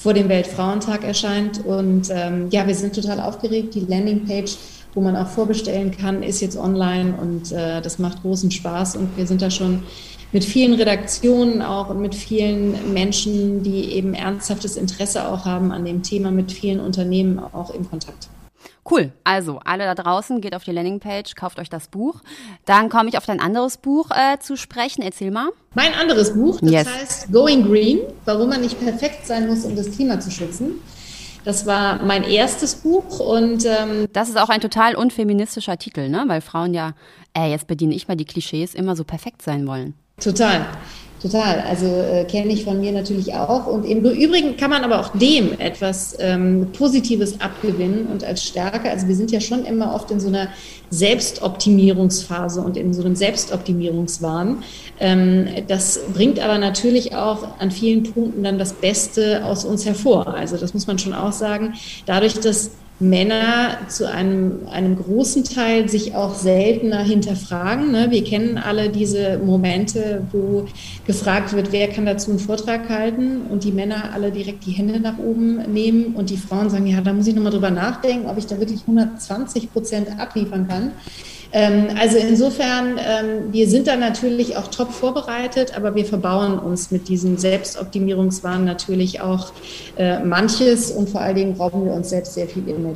vor 0.00 0.14
dem 0.14 0.28
Weltfrauentag 0.28 1.04
erscheint. 1.04 1.64
Und 1.64 2.08
ähm, 2.10 2.48
ja, 2.50 2.66
wir 2.66 2.74
sind 2.74 2.94
total 2.94 3.20
aufgeregt. 3.20 3.74
Die 3.74 3.80
Landingpage 3.80 4.56
wo 4.94 5.00
man 5.00 5.16
auch 5.16 5.28
vorbestellen 5.28 5.90
kann, 5.90 6.22
ist 6.22 6.40
jetzt 6.40 6.56
online 6.56 7.14
und 7.20 7.52
äh, 7.52 7.80
das 7.80 7.98
macht 7.98 8.22
großen 8.22 8.50
Spaß 8.50 8.96
und 8.96 9.16
wir 9.16 9.26
sind 9.26 9.42
da 9.42 9.50
schon 9.50 9.82
mit 10.32 10.44
vielen 10.44 10.74
Redaktionen 10.74 11.60
auch 11.62 11.90
und 11.90 12.00
mit 12.00 12.14
vielen 12.14 12.92
Menschen, 12.92 13.62
die 13.62 13.92
eben 13.92 14.14
ernsthaftes 14.14 14.76
Interesse 14.76 15.26
auch 15.28 15.44
haben 15.44 15.72
an 15.72 15.84
dem 15.84 16.02
Thema, 16.02 16.30
mit 16.30 16.52
vielen 16.52 16.80
Unternehmen 16.80 17.38
auch 17.38 17.70
im 17.70 17.88
Kontakt. 17.88 18.28
Cool. 18.88 19.12
Also, 19.24 19.60
alle 19.64 19.84
da 19.84 19.94
draußen, 19.94 20.40
geht 20.40 20.54
auf 20.54 20.64
die 20.64 20.72
Landingpage, 20.72 21.34
kauft 21.34 21.58
euch 21.58 21.68
das 21.68 21.88
Buch. 21.88 22.20
Dann 22.64 22.88
komme 22.88 23.08
ich 23.08 23.18
auf 23.18 23.26
dein 23.26 23.40
anderes 23.40 23.76
Buch 23.76 24.10
äh, 24.10 24.38
zu 24.38 24.56
sprechen. 24.56 25.02
Erzähl 25.02 25.30
mal. 25.30 25.50
Mein 25.74 25.94
anderes 25.94 26.34
Buch, 26.34 26.60
das 26.60 26.70
yes. 26.70 26.88
heißt 26.88 27.32
Going 27.32 27.64
Green, 27.64 28.00
warum 28.24 28.48
man 28.48 28.60
nicht 28.60 28.80
perfekt 28.80 29.26
sein 29.26 29.46
muss, 29.46 29.64
um 29.64 29.76
das 29.76 29.90
Klima 29.90 30.18
zu 30.18 30.30
schützen. 30.30 30.80
Das 31.44 31.64
war 31.64 32.02
mein 32.02 32.24
erstes 32.24 32.74
Buch 32.74 33.18
und 33.20 33.64
ähm 33.64 34.06
das 34.12 34.28
ist 34.28 34.36
auch 34.36 34.50
ein 34.50 34.60
total 34.60 34.94
unfeministischer 34.94 35.78
Titel, 35.78 36.08
ne? 36.08 36.24
Weil 36.26 36.42
Frauen 36.42 36.74
ja, 36.74 36.92
äh, 37.36 37.50
jetzt 37.50 37.66
bediene 37.66 37.94
ich 37.94 38.08
mal 38.08 38.16
die 38.16 38.26
Klischees, 38.26 38.74
immer 38.74 38.94
so 38.94 39.04
perfekt 39.04 39.40
sein 39.40 39.66
wollen. 39.66 39.94
Total. 40.20 40.66
Total, 41.20 41.60
also 41.68 41.84
äh, 41.86 42.24
kenne 42.24 42.50
ich 42.50 42.64
von 42.64 42.80
mir 42.80 42.92
natürlich 42.92 43.34
auch. 43.34 43.66
Und 43.66 43.84
im 43.84 44.02
Übrigen 44.02 44.56
kann 44.56 44.70
man 44.70 44.84
aber 44.84 45.00
auch 45.00 45.08
dem 45.08 45.52
etwas 45.60 46.16
ähm, 46.18 46.68
Positives 46.72 47.42
abgewinnen 47.42 48.06
und 48.06 48.24
als 48.24 48.42
Stärke. 48.42 48.90
Also 48.90 49.06
wir 49.06 49.14
sind 49.14 49.30
ja 49.30 49.40
schon 49.40 49.66
immer 49.66 49.94
oft 49.94 50.10
in 50.10 50.18
so 50.18 50.28
einer 50.28 50.48
Selbstoptimierungsphase 50.88 52.62
und 52.62 52.78
in 52.78 52.94
so 52.94 53.04
einem 53.04 53.16
Selbstoptimierungswahn. 53.16 54.62
Ähm, 54.98 55.46
das 55.68 56.00
bringt 56.14 56.40
aber 56.40 56.56
natürlich 56.56 57.14
auch 57.14 57.46
an 57.58 57.70
vielen 57.70 58.04
Punkten 58.04 58.42
dann 58.42 58.58
das 58.58 58.72
Beste 58.72 59.44
aus 59.44 59.66
uns 59.66 59.84
hervor. 59.84 60.28
Also 60.34 60.56
das 60.56 60.72
muss 60.72 60.86
man 60.86 60.98
schon 60.98 61.12
auch 61.12 61.32
sagen. 61.32 61.74
Dadurch, 62.06 62.40
dass 62.40 62.70
Männer 63.00 63.78
zu 63.88 64.08
einem, 64.08 64.68
einem 64.70 64.96
großen 64.96 65.44
Teil 65.44 65.88
sich 65.88 66.14
auch 66.14 66.34
seltener 66.34 67.02
hinterfragen. 67.02 67.90
Ne? 67.90 68.08
Wir 68.10 68.22
kennen 68.22 68.58
alle 68.58 68.90
diese 68.90 69.38
Momente, 69.38 70.22
wo 70.32 70.66
gefragt 71.06 71.54
wird, 71.54 71.72
wer 71.72 71.88
kann 71.88 72.04
dazu 72.04 72.30
einen 72.30 72.38
Vortrag 72.38 72.90
halten 72.90 73.42
und 73.50 73.64
die 73.64 73.72
Männer 73.72 74.10
alle 74.12 74.30
direkt 74.30 74.66
die 74.66 74.72
Hände 74.72 75.00
nach 75.00 75.18
oben 75.18 75.72
nehmen 75.72 76.14
und 76.14 76.28
die 76.28 76.36
Frauen 76.36 76.68
sagen, 76.68 76.86
ja, 76.86 77.00
da 77.00 77.14
muss 77.14 77.26
ich 77.26 77.34
nochmal 77.34 77.52
drüber 77.52 77.70
nachdenken, 77.70 78.28
ob 78.28 78.36
ich 78.36 78.46
da 78.46 78.58
wirklich 78.60 78.82
120 78.82 79.72
Prozent 79.72 80.20
abliefern 80.20 80.68
kann. 80.68 80.92
Ähm, 81.52 81.88
also 81.98 82.16
insofern, 82.16 82.98
ähm, 82.98 83.52
wir 83.52 83.68
sind 83.68 83.88
da 83.88 83.96
natürlich 83.96 84.56
auch 84.56 84.68
top 84.68 84.92
vorbereitet, 84.92 85.76
aber 85.76 85.94
wir 85.94 86.04
verbauen 86.04 86.58
uns 86.58 86.90
mit 86.90 87.08
diesem 87.08 87.38
Selbstoptimierungswahn 87.38 88.64
natürlich 88.64 89.20
auch 89.20 89.52
äh, 89.96 90.20
manches 90.20 90.92
und 90.92 91.10
vor 91.10 91.20
allen 91.20 91.36
Dingen 91.36 91.56
rauben 91.56 91.84
wir 91.84 91.92
uns 91.92 92.10
selbst 92.10 92.34
sehr 92.34 92.46
viel 92.46 92.68
Energie. 92.68 92.89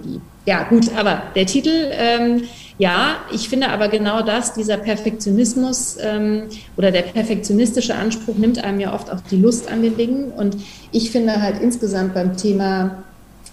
Ja, 0.46 0.64
gut, 0.64 0.94
aber 0.94 1.22
der 1.34 1.46
Titel, 1.46 1.90
ähm, 1.92 2.42
ja, 2.76 3.16
ich 3.32 3.48
finde 3.48 3.70
aber 3.70 3.88
genau 3.88 4.20
das, 4.22 4.52
dieser 4.52 4.76
Perfektionismus 4.76 5.96
ähm, 6.00 6.48
oder 6.76 6.90
der 6.90 7.02
perfektionistische 7.02 7.94
Anspruch 7.94 8.36
nimmt 8.36 8.62
einem 8.62 8.80
ja 8.80 8.92
oft 8.92 9.10
auch 9.10 9.20
die 9.30 9.36
Lust 9.36 9.70
an 9.70 9.82
den 9.82 9.96
Dingen. 9.96 10.32
Und 10.32 10.56
ich 10.92 11.10
finde 11.10 11.40
halt 11.40 11.62
insgesamt 11.62 12.14
beim 12.14 12.36
Thema 12.36 13.04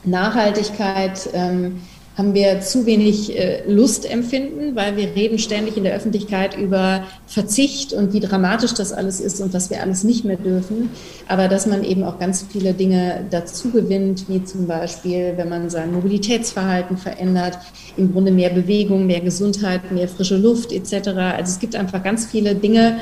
Nachhaltigkeit, 0.04 1.30
ähm, 1.34 1.82
haben 2.18 2.34
wir 2.34 2.60
zu 2.60 2.86
wenig 2.86 3.38
äh, 3.38 3.64
Lust 3.72 4.10
empfinden, 4.10 4.76
weil 4.76 4.98
wir 4.98 5.16
reden 5.16 5.40
ständig 5.40 5.78
in 5.78 5.84
der 5.84 5.96
Öffentlichkeit 5.96 6.58
über 6.58 7.06
Verzicht 7.26 7.94
und 7.94 8.12
wie 8.14 8.20
dramatisch 8.20 8.74
das 8.74 8.92
alles 8.92 9.22
ist 9.22 9.40
und 9.40 9.54
was 9.54 9.70
wir 9.70 9.82
alles 9.82 10.04
nicht 10.04 10.26
mehr 10.26 10.36
dürfen. 10.36 10.90
Aber 11.28 11.48
dass 11.48 11.66
man 11.66 11.84
eben 11.84 12.04
auch 12.04 12.20
ganz 12.20 12.46
viele 12.52 12.74
Dinge 12.74 13.26
dazu 13.30 13.72
gewinnt, 13.72 14.28
wie 14.28 14.44
zum 14.44 14.68
Beispiel, 14.68 15.34
wenn 15.38 15.48
man 15.48 15.70
sein 15.70 15.94
Mobilitätsverhalten 15.94 16.98
verändert, 16.98 17.58
im 17.96 18.12
Grunde 18.12 18.32
mehr 18.32 18.50
Bewegung, 18.50 19.08
mehr 19.08 19.22
Gesundheit, 19.22 19.92
mehr 19.92 20.10
frische 20.10 20.38
Luft 20.38 20.74
etc. 20.74 21.08
Also 21.08 21.52
es 21.52 21.60
gibt 21.60 21.76
einfach 21.76 22.04
ganz 22.04 22.26
viele 22.26 22.56
Dinge, 22.56 23.00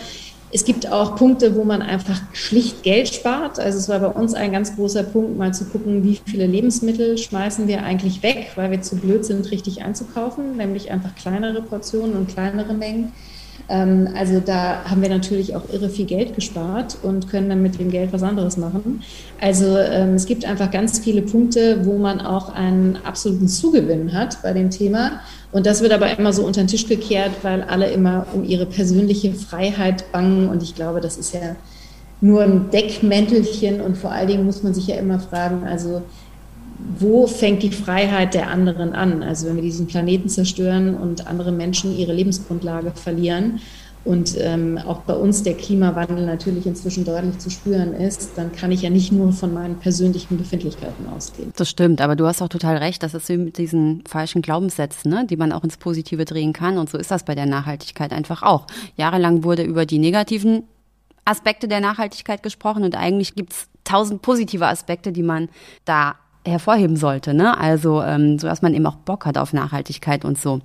es 0.52 0.66
gibt 0.66 0.92
auch 0.92 1.16
Punkte, 1.16 1.56
wo 1.56 1.64
man 1.64 1.82
einfach 1.82 2.20
schlicht 2.34 2.84
Geld 2.84 3.10
spart. 3.10 3.60
Also 3.60 3.78
es 3.78 3.88
war 3.88 4.00
bei 4.00 4.08
uns 4.08 4.34
ein 4.34 4.52
ganz 4.52 4.76
großer 4.76 5.04
Punkt, 5.04 5.38
mal 5.38 5.54
zu 5.54 5.66
gucken, 5.66 6.04
wie 6.04 6.20
viele 6.26 6.48
Lebensmittel 6.48 7.18
schmeißen 7.18 7.68
wir 7.68 7.84
eigentlich 7.84 8.24
weg, 8.24 8.52
weil 8.56 8.72
wir 8.72 8.82
zu 8.82 8.96
blöd 8.96 9.26
sind, 9.26 9.52
richtig 9.52 9.84
einzukaufen, 9.84 10.58
nämlich 10.58 10.92
einfach 10.92 11.16
kleinere 11.16 11.62
Portionen 11.62 12.16
und 12.16 12.30
kleinere 12.30 12.74
Mengen. 12.74 13.12
Ähm, 13.70 14.10
also 14.16 14.40
da 14.40 14.84
haben 14.86 15.02
wir 15.02 15.10
natürlich 15.10 15.56
auch 15.56 15.70
irre 15.72 15.90
viel 15.90 16.06
Geld 16.06 16.34
gespart 16.34 16.98
und 17.04 17.30
können 17.30 17.50
dann 17.50 17.62
mit 17.62 17.80
dem 17.80 17.92
Geld 17.92 18.12
was 18.12 18.24
anderes 18.24 18.58
machen. 18.58 19.04
Also 19.40 19.78
ähm, 19.78 20.16
es 20.16 20.26
gibt 20.26 20.46
einfach 20.46 20.72
ganz 20.72 21.00
viele 21.00 21.22
Punkte, 21.22 21.86
wo 21.86 21.98
man 21.98 22.20
auch 22.22 22.54
einen 22.54 22.98
absoluten 23.04 23.48
Zugewinn 23.48 24.14
hat 24.14 24.42
bei 24.42 24.54
dem 24.54 24.72
Thema. 24.72 25.22
Und 25.52 25.66
das 25.66 25.82
wird 25.82 25.92
aber 25.92 26.16
immer 26.18 26.32
so 26.32 26.46
unter 26.46 26.62
den 26.62 26.68
Tisch 26.68 26.88
gekehrt, 26.88 27.32
weil 27.42 27.64
alle 27.64 27.90
immer 27.90 28.28
um 28.34 28.44
ihre 28.44 28.66
persönliche 28.66 29.34
Freiheit 29.34 30.12
bangen. 30.12 30.48
Und 30.50 30.62
ich 30.62 30.76
glaube, 30.76 31.02
das 31.02 31.18
ist 31.18 31.34
ja 31.34 31.56
nur 32.22 32.44
ein 32.44 32.70
Deckmäntelchen. 32.72 33.82
Und 33.82 33.98
vor 33.98 34.12
allen 34.12 34.28
Dingen 34.28 34.46
muss 34.46 34.62
man 34.62 34.74
sich 34.74 34.88
ja 34.88 34.96
immer 34.96 35.20
fragen, 35.20 35.64
also 35.66 36.04
wo 36.98 37.28
fängt 37.28 37.64
die 37.64 37.72
Freiheit 37.72 38.34
der 38.34 38.50
anderen 38.50 38.94
an? 38.94 39.24
Also 39.24 39.48
wenn 39.48 39.56
wir 39.56 39.64
diesen 39.64 39.88
Planeten 39.88 40.30
zerstören 40.30 40.96
und 40.96 41.28
andere 41.28 41.52
Menschen 41.52 41.98
ihre 41.98 42.14
Lebensgrundlage 42.14 42.92
verlieren 42.96 43.60
und 44.06 44.36
ähm, 44.40 44.78
auch 44.78 45.02
bei 45.02 45.14
uns 45.14 45.44
der 45.44 45.56
Klimawandel 45.56 46.26
natürlich 46.26 46.66
inzwischen 46.66 47.04
deutlich 47.04 47.38
zu 47.40 47.50
spüren 47.50 47.94
ist, 47.94 48.32
dann 48.38 48.52
kann 48.52 48.72
ich 48.72 48.82
ja 48.82 48.90
nicht 48.90 49.12
nur 49.12 49.34
von 49.34 49.54
meinen 49.54 49.76
persönlichen 49.76 50.38
Befindlichkeiten 50.38 51.08
ausgehen. 51.08 51.52
Das 51.56 51.70
stimmt, 51.70 52.02
aber 52.02 52.16
du 52.16 52.26
hast 52.26 52.42
auch 52.42 52.48
total 52.48 52.78
recht, 52.78 53.04
das 53.04 53.14
ist 53.14 53.30
mit 53.30 53.58
diesen 53.58 54.04
falschen 54.08 54.42
Glaubenssätzen, 54.42 55.12
ne, 55.12 55.26
die 55.30 55.38
man 55.38 55.52
auch 55.52 55.64
ins 55.64 55.78
Positive 55.78 56.26
drehen 56.26 56.54
kann 56.54 56.78
und 56.78 56.90
so 56.90 56.98
ist 56.98 57.12
das 57.12 57.24
bei 57.24 57.36
der 57.36 57.46
Nachhaltigkeit 57.46 58.14
einfach 58.14 58.42
auch. 58.42 58.68
Jahrelang 58.96 59.44
wurde 59.44 59.64
über 59.64 59.86
die 59.86 60.00
negativen 60.00 60.64
Aspekte 61.26 61.68
der 61.68 61.82
Nachhaltigkeit 61.82 62.42
gesprochen 62.42 62.84
und 62.84 62.96
eigentlich 62.96 63.36
gibt 63.36 63.54
es 63.54 63.68
tausend 63.84 64.22
positive 64.22 64.68
Aspekte, 64.68 65.12
die 65.12 65.24
man 65.24 65.50
da 65.86 66.16
hervorheben 66.46 66.96
sollte. 66.96 67.34
Ne? 67.34 67.58
Also 67.58 68.02
ähm, 68.02 68.40
so, 68.40 68.48
dass 68.48 68.62
man 68.62 68.74
eben 68.74 68.86
auch 68.86 68.96
Bock 68.96 69.26
hat 69.26 69.38
auf 69.38 69.54
Nachhaltigkeit 69.54 70.26
und 70.26 70.40
so. 70.40 70.62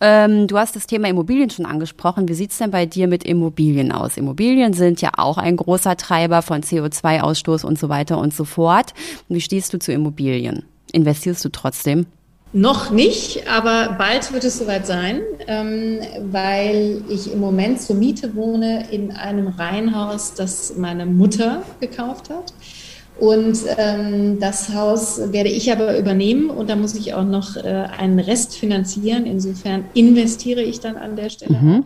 Ähm, 0.00 0.46
du 0.46 0.56
hast 0.56 0.76
das 0.76 0.86
Thema 0.86 1.08
Immobilien 1.08 1.50
schon 1.50 1.66
angesprochen. 1.66 2.28
Wie 2.28 2.34
sieht's 2.34 2.58
denn 2.58 2.70
bei 2.70 2.86
dir 2.86 3.06
mit 3.06 3.24
Immobilien 3.24 3.92
aus? 3.92 4.16
Immobilien 4.16 4.72
sind 4.72 5.00
ja 5.02 5.10
auch 5.16 5.36
ein 5.36 5.56
großer 5.56 5.96
Treiber 5.96 6.42
von 6.42 6.62
CO2-Ausstoß 6.62 7.64
und 7.64 7.78
so 7.78 7.88
weiter 7.88 8.18
und 8.18 8.34
so 8.34 8.44
fort. 8.44 8.94
Wie 9.28 9.40
stehst 9.40 9.72
du 9.74 9.78
zu 9.78 9.92
Immobilien? 9.92 10.64
Investierst 10.92 11.44
du 11.44 11.50
trotzdem? 11.50 12.06
Noch 12.52 12.90
nicht, 12.90 13.48
aber 13.48 13.94
bald 13.96 14.32
wird 14.32 14.42
es 14.42 14.58
soweit 14.58 14.84
sein, 14.84 15.20
ähm, 15.46 16.00
weil 16.32 17.00
ich 17.08 17.32
im 17.32 17.38
Moment 17.38 17.80
zur 17.80 17.94
Miete 17.94 18.34
wohne 18.34 18.90
in 18.90 19.12
einem 19.12 19.46
Reihenhaus, 19.46 20.34
das 20.34 20.76
meine 20.76 21.06
Mutter 21.06 21.62
gekauft 21.78 22.28
hat. 22.28 22.52
Und 23.20 23.58
ähm, 23.76 24.38
das 24.40 24.72
Haus 24.72 25.20
werde 25.30 25.50
ich 25.50 25.70
aber 25.70 25.98
übernehmen 25.98 26.48
und 26.48 26.70
da 26.70 26.74
muss 26.74 26.94
ich 26.94 27.12
auch 27.12 27.24
noch 27.24 27.54
äh, 27.54 27.86
einen 27.98 28.18
Rest 28.18 28.56
finanzieren. 28.56 29.26
Insofern 29.26 29.84
investiere 29.92 30.62
ich 30.62 30.80
dann 30.80 30.96
an 30.96 31.16
der 31.16 31.28
Stelle. 31.28 31.54
Mhm. 31.54 31.84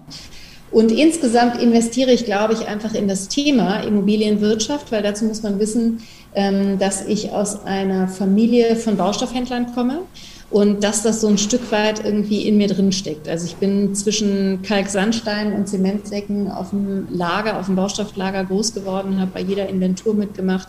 Und 0.71 0.93
insgesamt 0.93 1.61
investiere 1.61 2.13
ich, 2.13 2.25
glaube 2.25 2.53
ich, 2.53 2.69
einfach 2.69 2.95
in 2.95 3.09
das 3.09 3.27
Thema 3.27 3.81
Immobilienwirtschaft, 3.81 4.93
weil 4.93 5.03
dazu 5.03 5.25
muss 5.25 5.43
man 5.43 5.59
wissen, 5.59 6.03
ähm, 6.37 6.79
dass 6.79 7.05
ich 7.05 7.33
aus 7.33 7.65
einer 7.65 8.07
Familie 8.07 8.77
von 8.77 8.97
Baustoffhändlern 8.97 9.75
komme 9.75 10.03
und 10.51 10.85
dass 10.85 11.03
das 11.03 11.21
so 11.21 11.27
ein 11.27 11.39
Stück 11.39 11.73
weit 11.73 12.05
irgendwie 12.05 12.47
in 12.47 12.59
mir 12.59 12.69
drin 12.69 12.93
steckt. 12.93 13.29
Also 13.29 13.47
ich 13.47 13.57
bin 13.57 13.93
zwischen 13.97 14.63
Kalksandstein 14.63 15.53
und 15.53 15.69
Zementsäcken 15.69 16.49
auf 16.49 16.71
dem 16.71 17.09
Lager, 17.11 17.59
auf 17.59 17.67
dem 17.67 17.75
Baustofflager 17.75 18.45
groß 18.45 18.73
geworden, 18.73 19.21
habe 19.21 19.33
bei 19.35 19.41
jeder 19.41 19.69
Inventur 19.69 20.15
mitgemacht 20.15 20.69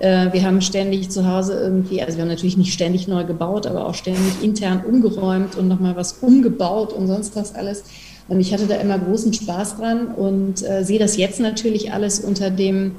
wir 0.00 0.42
haben 0.42 0.60
ständig 0.60 1.10
zu 1.10 1.26
Hause 1.26 1.54
irgendwie, 1.54 2.02
also 2.02 2.16
wir 2.16 2.22
haben 2.22 2.28
natürlich 2.28 2.56
nicht 2.56 2.72
ständig 2.72 3.06
neu 3.06 3.24
gebaut, 3.24 3.66
aber 3.66 3.86
auch 3.86 3.94
ständig 3.94 4.42
intern 4.42 4.82
umgeräumt 4.84 5.56
und 5.56 5.68
nochmal 5.68 5.94
was 5.96 6.14
umgebaut 6.14 6.92
und 6.92 7.06
sonst 7.06 7.36
was 7.36 7.54
alles. 7.54 7.84
Und 8.26 8.40
ich 8.40 8.52
hatte 8.52 8.66
da 8.66 8.76
immer 8.76 8.98
großen 8.98 9.32
Spaß 9.32 9.76
dran 9.76 10.08
und 10.08 10.66
äh, 10.66 10.82
sehe 10.82 10.98
das 10.98 11.16
jetzt 11.16 11.40
natürlich 11.40 11.92
alles 11.92 12.20
unter 12.20 12.50
dem 12.50 12.96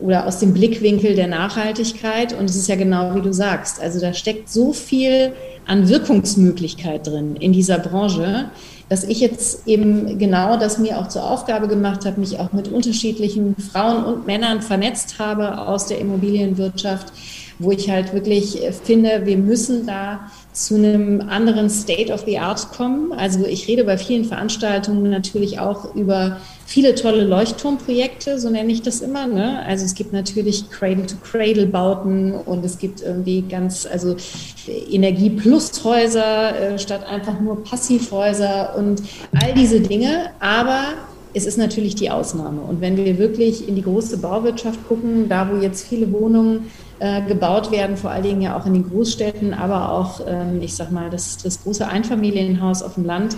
oder 0.00 0.26
aus 0.26 0.38
dem 0.38 0.52
Blickwinkel 0.52 1.14
der 1.14 1.26
Nachhaltigkeit. 1.26 2.32
Und 2.38 2.44
es 2.50 2.56
ist 2.56 2.68
ja 2.68 2.76
genau 2.76 3.14
wie 3.14 3.20
du 3.20 3.32
sagst. 3.32 3.80
Also 3.80 4.00
da 4.00 4.12
steckt 4.12 4.48
so 4.48 4.72
viel 4.72 5.32
an 5.66 5.88
Wirkungsmöglichkeit 5.88 7.06
drin 7.06 7.36
in 7.36 7.52
dieser 7.52 7.78
Branche 7.78 8.50
dass 8.88 9.04
ich 9.04 9.20
jetzt 9.20 9.66
eben 9.66 10.18
genau 10.18 10.56
das 10.56 10.78
mir 10.78 10.98
auch 10.98 11.08
zur 11.08 11.30
Aufgabe 11.30 11.68
gemacht 11.68 12.06
habe, 12.06 12.20
mich 12.20 12.38
auch 12.38 12.52
mit 12.52 12.68
unterschiedlichen 12.68 13.54
Frauen 13.56 14.04
und 14.04 14.26
Männern 14.26 14.62
vernetzt 14.62 15.18
habe 15.18 15.58
aus 15.58 15.86
der 15.86 15.98
Immobilienwirtschaft, 15.98 17.12
wo 17.58 17.70
ich 17.70 17.90
halt 17.90 18.14
wirklich 18.14 18.60
finde, 18.84 19.22
wir 19.24 19.36
müssen 19.36 19.86
da 19.86 20.20
zu 20.58 20.74
einem 20.74 21.20
anderen 21.28 21.70
State 21.70 22.12
of 22.12 22.24
the 22.26 22.38
Art 22.38 22.72
kommen. 22.72 23.12
Also 23.12 23.46
ich 23.46 23.68
rede 23.68 23.84
bei 23.84 23.96
vielen 23.96 24.24
Veranstaltungen 24.24 25.08
natürlich 25.08 25.60
auch 25.60 25.94
über 25.94 26.38
viele 26.66 26.96
tolle 26.96 27.22
Leuchtturmprojekte, 27.22 28.40
so 28.40 28.50
nenne 28.50 28.72
ich 28.72 28.82
das 28.82 29.00
immer. 29.00 29.28
Ne? 29.28 29.64
Also 29.64 29.84
es 29.84 29.94
gibt 29.94 30.12
natürlich 30.12 30.68
Cradle-to-Cradle-Bauten 30.68 32.32
und 32.32 32.64
es 32.64 32.78
gibt 32.78 33.02
irgendwie 33.02 33.42
ganz, 33.42 33.86
also 33.86 34.16
Energie-Plus-Häuser 34.66 36.74
äh, 36.74 36.78
statt 36.80 37.06
einfach 37.06 37.38
nur 37.38 37.62
Passivhäuser 37.62 38.74
und 38.76 39.00
all 39.40 39.54
diese 39.54 39.80
Dinge. 39.80 40.30
Aber 40.40 40.94
es 41.34 41.46
ist 41.46 41.56
natürlich 41.56 41.94
die 41.94 42.10
Ausnahme. 42.10 42.62
Und 42.62 42.80
wenn 42.80 42.96
wir 42.96 43.16
wirklich 43.18 43.68
in 43.68 43.76
die 43.76 43.82
große 43.82 44.18
Bauwirtschaft 44.18 44.88
gucken, 44.88 45.28
da 45.28 45.48
wo 45.48 45.62
jetzt 45.62 45.86
viele 45.86 46.10
Wohnungen 46.10 46.68
äh, 47.00 47.22
gebaut 47.22 47.70
werden, 47.70 47.96
vor 47.96 48.10
allen 48.10 48.24
Dingen 48.24 48.42
ja 48.42 48.58
auch 48.58 48.66
in 48.66 48.74
den 48.74 48.88
Großstädten, 48.88 49.54
aber 49.54 49.92
auch, 49.92 50.20
ähm, 50.26 50.60
ich 50.60 50.74
sag 50.74 50.90
mal, 50.90 51.10
das, 51.10 51.36
das 51.38 51.62
große 51.62 51.86
Einfamilienhaus 51.86 52.82
auf 52.82 52.94
dem 52.94 53.04
Land. 53.04 53.36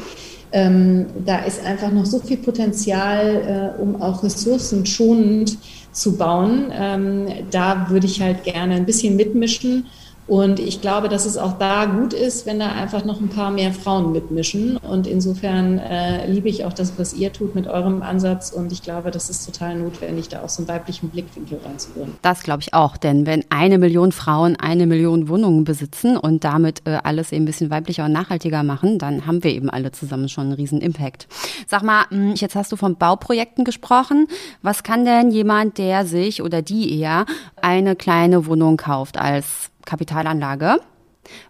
Ähm, 0.52 1.06
da 1.24 1.40
ist 1.40 1.64
einfach 1.64 1.92
noch 1.92 2.06
so 2.06 2.18
viel 2.18 2.38
Potenzial, 2.38 3.74
äh, 3.78 3.80
um 3.80 4.00
auch 4.02 4.22
ressourcenschonend 4.22 5.58
zu 5.92 6.16
bauen. 6.16 6.72
Ähm, 6.72 7.26
da 7.50 7.86
würde 7.90 8.06
ich 8.06 8.20
halt 8.20 8.44
gerne 8.44 8.74
ein 8.74 8.86
bisschen 8.86 9.16
mitmischen 9.16 9.86
und 10.30 10.60
ich 10.60 10.80
glaube, 10.80 11.08
dass 11.08 11.26
es 11.26 11.37
auch 11.37 11.58
da 11.58 11.87
gut 11.87 12.12
ist, 12.12 12.46
wenn 12.46 12.60
da 12.60 12.70
einfach 12.70 13.04
noch 13.04 13.20
ein 13.20 13.30
paar 13.30 13.50
mehr 13.50 13.72
Frauen 13.72 14.12
mitmischen. 14.12 14.76
Und 14.76 15.08
insofern 15.08 15.78
äh, 15.78 16.25
liebe 16.30 16.49
ich 16.49 16.64
auch 16.64 16.72
das, 16.72 16.96
was 17.00 17.14
ihr 17.14 17.32
tut 17.32 17.56
mit 17.56 17.66
eurem 17.66 18.00
Ansatz. 18.00 18.52
Und 18.52 18.70
ich 18.70 18.80
glaube, 18.84 19.10
das 19.10 19.28
ist 19.28 19.44
total 19.44 19.75
notwendig, 19.75 20.28
da 20.28 20.42
auch 20.42 20.49
so 20.49 20.62
einen 20.62 20.68
weiblichen 20.68 21.08
Blickwinkel 21.08 21.58
reinzubringen. 21.64 22.14
Das 22.22 22.44
glaube 22.44 22.62
ich 22.62 22.72
auch. 22.75 22.96
Denn 22.96 23.26
wenn 23.26 23.44
eine 23.50 23.78
Million 23.78 24.12
Frauen 24.12 24.54
eine 24.54 24.87
Million 24.87 25.28
Wohnungen 25.28 25.64
besitzen 25.64 26.16
und 26.16 26.44
damit 26.44 26.82
äh, 26.87 27.00
alles 27.02 27.32
eben 27.32 27.42
ein 27.42 27.46
bisschen 27.46 27.70
weiblicher 27.70 28.04
und 28.04 28.12
nachhaltiger 28.12 28.62
machen, 28.62 29.00
dann 29.00 29.26
haben 29.26 29.42
wir 29.42 29.50
eben 29.50 29.68
alle 29.68 29.90
zusammen 29.90 30.28
schon 30.28 30.44
einen 30.44 30.52
riesen 30.52 30.80
Impact. 30.80 31.26
Sag 31.66 31.82
mal, 31.82 32.04
hm, 32.08 32.34
jetzt 32.37 32.54
hast 32.54 32.70
du 32.70 32.76
von 32.76 32.94
Bauprojekten 32.94 33.64
gesprochen. 33.64 34.28
Was 34.62 34.84
kann 34.84 35.04
denn 35.04 35.32
jemand, 35.32 35.78
der 35.78 36.06
sich 36.06 36.40
oder 36.40 36.62
die 36.62 37.00
eher 37.00 37.26
eine 37.60 37.96
kleine 37.96 38.46
Wohnung 38.46 38.76
kauft 38.76 39.18
als 39.18 39.72
Kapitalanlage. 39.90 40.76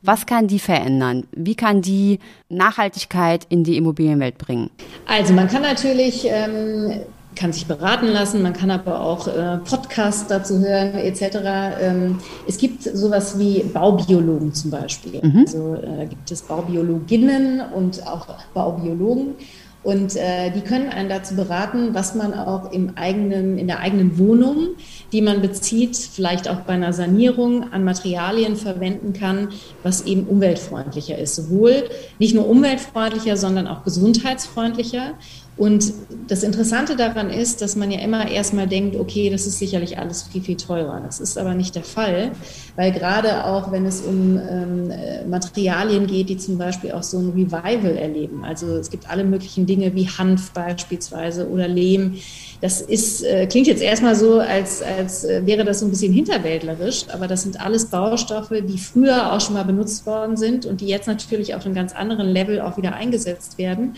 Was 0.02 0.26
kann 0.26 0.49
die 0.49 0.59
verändern? 0.59 1.25
Wie 1.32 1.54
kann 1.54 1.82
die 1.82 2.18
Nachhaltigkeit 2.49 3.47
in 3.50 3.64
die 3.64 3.76
Immobilienwelt 3.76 4.38
bringen? 4.38 4.70
Also 5.06 5.32
man 5.32 5.47
kann 5.47 5.62
natürlich 5.62 6.26
ähm, 6.26 7.02
kann 7.37 7.52
sich 7.52 7.66
beraten 7.66 8.06
lassen, 8.09 8.42
man 8.42 8.52
kann 8.52 8.70
aber 8.70 9.00
auch 9.00 9.28
äh, 9.28 9.59
Podcasts 9.59 10.26
dazu 10.26 10.59
hören 10.59 10.94
etc. 10.94 11.38
Ähm, 11.80 12.18
es 12.49 12.59
gibt 12.59 12.82
sowas 12.82 13.38
wie 13.38 13.62
Baubiologen 13.62 14.52
zum 14.52 14.70
Beispiel. 14.70 15.20
Mhm. 15.23 15.44
Also 15.47 15.75
äh, 15.75 16.06
gibt 16.06 16.30
es 16.30 16.42
Baubiologinnen 16.42 17.61
und 17.75 18.06
auch 18.06 18.26
Baubiologen. 18.52 19.35
Und 19.82 20.14
äh, 20.14 20.50
die 20.50 20.60
können 20.60 20.90
einen 20.90 21.08
dazu 21.08 21.34
beraten, 21.37 21.94
was 21.94 22.14
man 22.14 22.34
auch 22.34 22.70
im 22.70 22.96
eigenen, 22.96 23.56
in 23.56 23.66
der 23.66 23.80
eigenen 23.80 24.18
Wohnung, 24.18 24.76
die 25.10 25.22
man 25.22 25.40
bezieht, 25.40 25.96
vielleicht 25.96 26.49
auch 26.49 26.60
bei 26.60 26.75
einer 26.75 26.92
Sanierung 26.92 27.72
an 27.72 27.84
Materialien 27.84 28.56
verwenden 28.56 29.14
kann, 29.14 29.49
was 29.82 30.02
eben 30.02 30.26
umweltfreundlicher 30.26 31.16
ist. 31.16 31.34
Sowohl 31.34 31.88
nicht 32.18 32.34
nur 32.34 32.46
umweltfreundlicher, 32.46 33.38
sondern 33.38 33.66
auch 33.66 33.82
gesundheitsfreundlicher. 33.82 35.14
Und 35.60 35.92
das 36.26 36.42
Interessante 36.42 36.96
daran 36.96 37.28
ist, 37.28 37.60
dass 37.60 37.76
man 37.76 37.90
ja 37.90 38.00
immer 38.00 38.30
erstmal 38.30 38.66
denkt, 38.66 38.96
okay, 38.96 39.28
das 39.28 39.46
ist 39.46 39.58
sicherlich 39.58 39.98
alles 39.98 40.22
viel, 40.22 40.40
viel 40.40 40.56
teurer. 40.56 41.02
Das 41.04 41.20
ist 41.20 41.36
aber 41.36 41.52
nicht 41.52 41.74
der 41.74 41.84
Fall, 41.84 42.32
weil 42.76 42.92
gerade 42.92 43.44
auch, 43.44 43.70
wenn 43.70 43.84
es 43.84 44.00
um 44.00 44.38
ähm, 44.38 44.90
Materialien 45.28 46.06
geht, 46.06 46.30
die 46.30 46.38
zum 46.38 46.56
Beispiel 46.56 46.92
auch 46.92 47.02
so 47.02 47.18
ein 47.18 47.32
Revival 47.36 47.94
erleben, 47.98 48.42
also 48.42 48.78
es 48.78 48.88
gibt 48.88 49.10
alle 49.10 49.22
möglichen 49.22 49.66
Dinge 49.66 49.94
wie 49.94 50.08
Hanf 50.08 50.52
beispielsweise 50.52 51.46
oder 51.46 51.68
Lehm, 51.68 52.14
das 52.62 52.80
ist, 52.80 53.22
äh, 53.22 53.46
klingt 53.46 53.66
jetzt 53.66 53.82
erstmal 53.82 54.14
so, 54.14 54.38
als, 54.38 54.80
als 54.80 55.24
äh, 55.24 55.44
wäre 55.44 55.64
das 55.64 55.80
so 55.80 55.86
ein 55.86 55.90
bisschen 55.90 56.14
hinterwäldlerisch, 56.14 57.04
aber 57.12 57.28
das 57.28 57.42
sind 57.42 57.60
alles 57.60 57.84
Baustoffe, 57.86 58.62
die 58.66 58.78
früher 58.78 59.30
auch 59.34 59.42
schon 59.42 59.54
mal 59.54 59.64
benutzt 59.64 60.06
worden 60.06 60.38
sind 60.38 60.64
und 60.64 60.80
die 60.80 60.86
jetzt 60.86 61.06
natürlich 61.06 61.54
auf 61.54 61.66
einem 61.66 61.74
ganz 61.74 61.94
anderen 61.94 62.28
Level 62.28 62.62
auch 62.62 62.78
wieder 62.78 62.94
eingesetzt 62.94 63.58
werden 63.58 63.96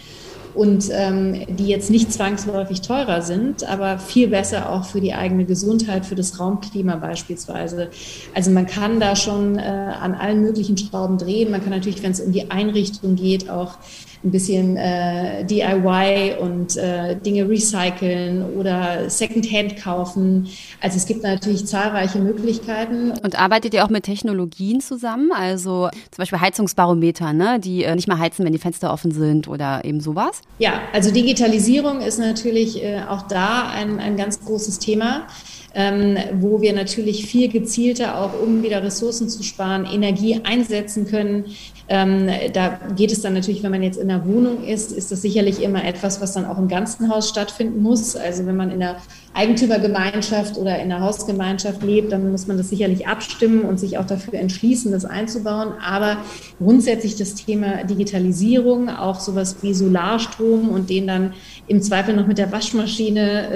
und 0.55 0.89
ähm, 0.93 1.45
die 1.49 1.67
jetzt 1.67 1.91
nicht 1.91 2.13
zwangsläufig 2.13 2.83
teurer 2.83 3.23
sind, 3.23 3.69
aber 3.69 3.99
viel 3.99 4.29
besser 4.29 4.71
auch 4.71 4.85
für 4.85 5.01
die 5.01 5.15
eigene 5.15 5.45
Gesundheit, 5.45 6.07
für 6.07 6.15
das 6.15 6.39
Raumklima 6.39 6.97
beispielsweise. 6.97 7.89
Also 8.35 8.51
man 8.51 8.67
kann 8.67 9.01
da 9.01 9.17
schon 9.17 9.59
äh, 9.59 9.63
an 9.63 10.15
allen 10.15 10.43
möglichen 10.43 10.77
Schrauben 10.77 11.19
drehen. 11.19 11.51
Man 11.51 11.63
kann 11.63 11.71
natürlich, 11.71 12.03
wenn 12.03 12.13
es 12.13 12.21
um 12.21 12.33
die 12.33 12.51
Einrichtung 12.51 13.17
geht, 13.17 13.49
auch 13.49 13.77
ein 14.25 14.31
bisschen 14.31 14.77
äh, 14.77 15.45
DIY 15.45 16.37
und 16.41 16.77
äh, 16.77 17.17
Dinge 17.17 17.49
recyceln 17.49 18.55
oder 18.57 19.11
Secondhand 19.11 19.77
kaufen. 19.77 20.49
Also 20.81 20.97
es 20.97 21.07
gibt 21.07 21.25
natürlich 21.25 21.67
zahlreiche 21.67 22.21
Möglichkeiten. 22.21 23.13
Und 23.23 23.39
arbeitet 23.39 23.75
ihr 23.75 23.85
auch 23.85 23.91
mit 23.91 24.05
Technologien 24.05 24.81
zusammen? 24.81 25.31
Also 25.33 25.89
zum 26.11 26.19
Beispiel 26.19 26.41
Heizungsbarometer, 26.41 27.33
ne? 27.33 27.59
die 27.59 27.83
äh, 27.83 27.95
nicht 27.97 28.07
mal 28.07 28.19
heizen, 28.19 28.45
wenn 28.45 28.53
die 28.53 28.59
Fenster 28.59 28.93
offen 28.93 29.11
sind 29.11 29.49
oder 29.49 29.85
eben 29.85 30.01
sowas? 30.01 30.42
Ja, 30.59 30.83
also 30.93 31.11
Digitalisierung 31.11 32.03
ist 32.03 32.19
natürlich 32.19 32.83
äh, 32.83 33.03
auch 33.09 33.23
da 33.23 33.69
ein, 33.71 33.99
ein 33.99 34.17
ganz 34.17 34.45
großes 34.45 34.79
Thema 34.79 35.27
ähm, 35.75 36.17
wo 36.35 36.61
wir 36.61 36.73
natürlich 36.73 37.27
viel 37.27 37.49
gezielter 37.49 38.19
auch, 38.19 38.41
um 38.41 38.63
wieder 38.63 38.83
Ressourcen 38.83 39.29
zu 39.29 39.43
sparen, 39.43 39.87
Energie 39.87 40.41
einsetzen 40.45 41.07
können. 41.07 41.47
Ähm, 41.89 42.29
da 42.53 42.79
geht 42.97 43.13
es 43.13 43.23
dann 43.23 43.35
natürlich, 43.35 43.63
wenn 43.63 43.71
man 43.71 43.83
jetzt 43.83 43.99
in 43.99 44.09
der 44.09 44.27
Wohnung 44.27 44.65
ist, 44.65 44.93
ist 44.93 45.11
das 45.13 45.23
sicherlich 45.23 45.63
immer 45.63 45.85
etwas, 45.85 46.21
was 46.21 46.33
dann 46.33 46.47
auch 46.47 46.59
im 46.59 46.69
ganzen 46.69 47.09
Haus 47.09 47.29
stattfinden 47.29 47.83
muss. 47.83 48.17
Also 48.17 48.47
wenn 48.47 48.57
man 48.57 48.71
in 48.71 48.81
der 48.81 48.97
Eigentümergemeinschaft 49.35 50.59
oder 50.59 50.79
in 50.79 50.91
der 50.91 51.01
Hausgemeinschaft 51.01 51.83
lebt, 51.83 52.13
dann 52.13 52.31
muss 52.31 52.47
man 52.47 52.59
das 52.59 52.69
sicherlich 52.69 53.07
abstimmen 53.07 53.63
und 53.63 53.81
sich 53.81 53.99
auch 53.99 54.07
dafür 54.07 54.39
entschließen, 54.39 54.93
das 54.93 55.05
einzubauen. 55.05 55.73
Aber 55.85 56.19
grundsätzlich 56.59 57.17
das 57.17 57.35
Thema 57.35 57.85
Digitalisierung, 57.85 58.91
auch 58.91 59.21
sowas 59.21 59.57
wie 59.63 59.75
Solarstrom 59.75 60.69
und 60.69 60.91
den 60.91 61.07
dann 61.07 61.33
im 61.67 61.81
Zweifel 61.81 62.15
noch 62.15 62.27
mit 62.27 62.39
der 62.39 62.53
Waschmaschine 62.53 63.49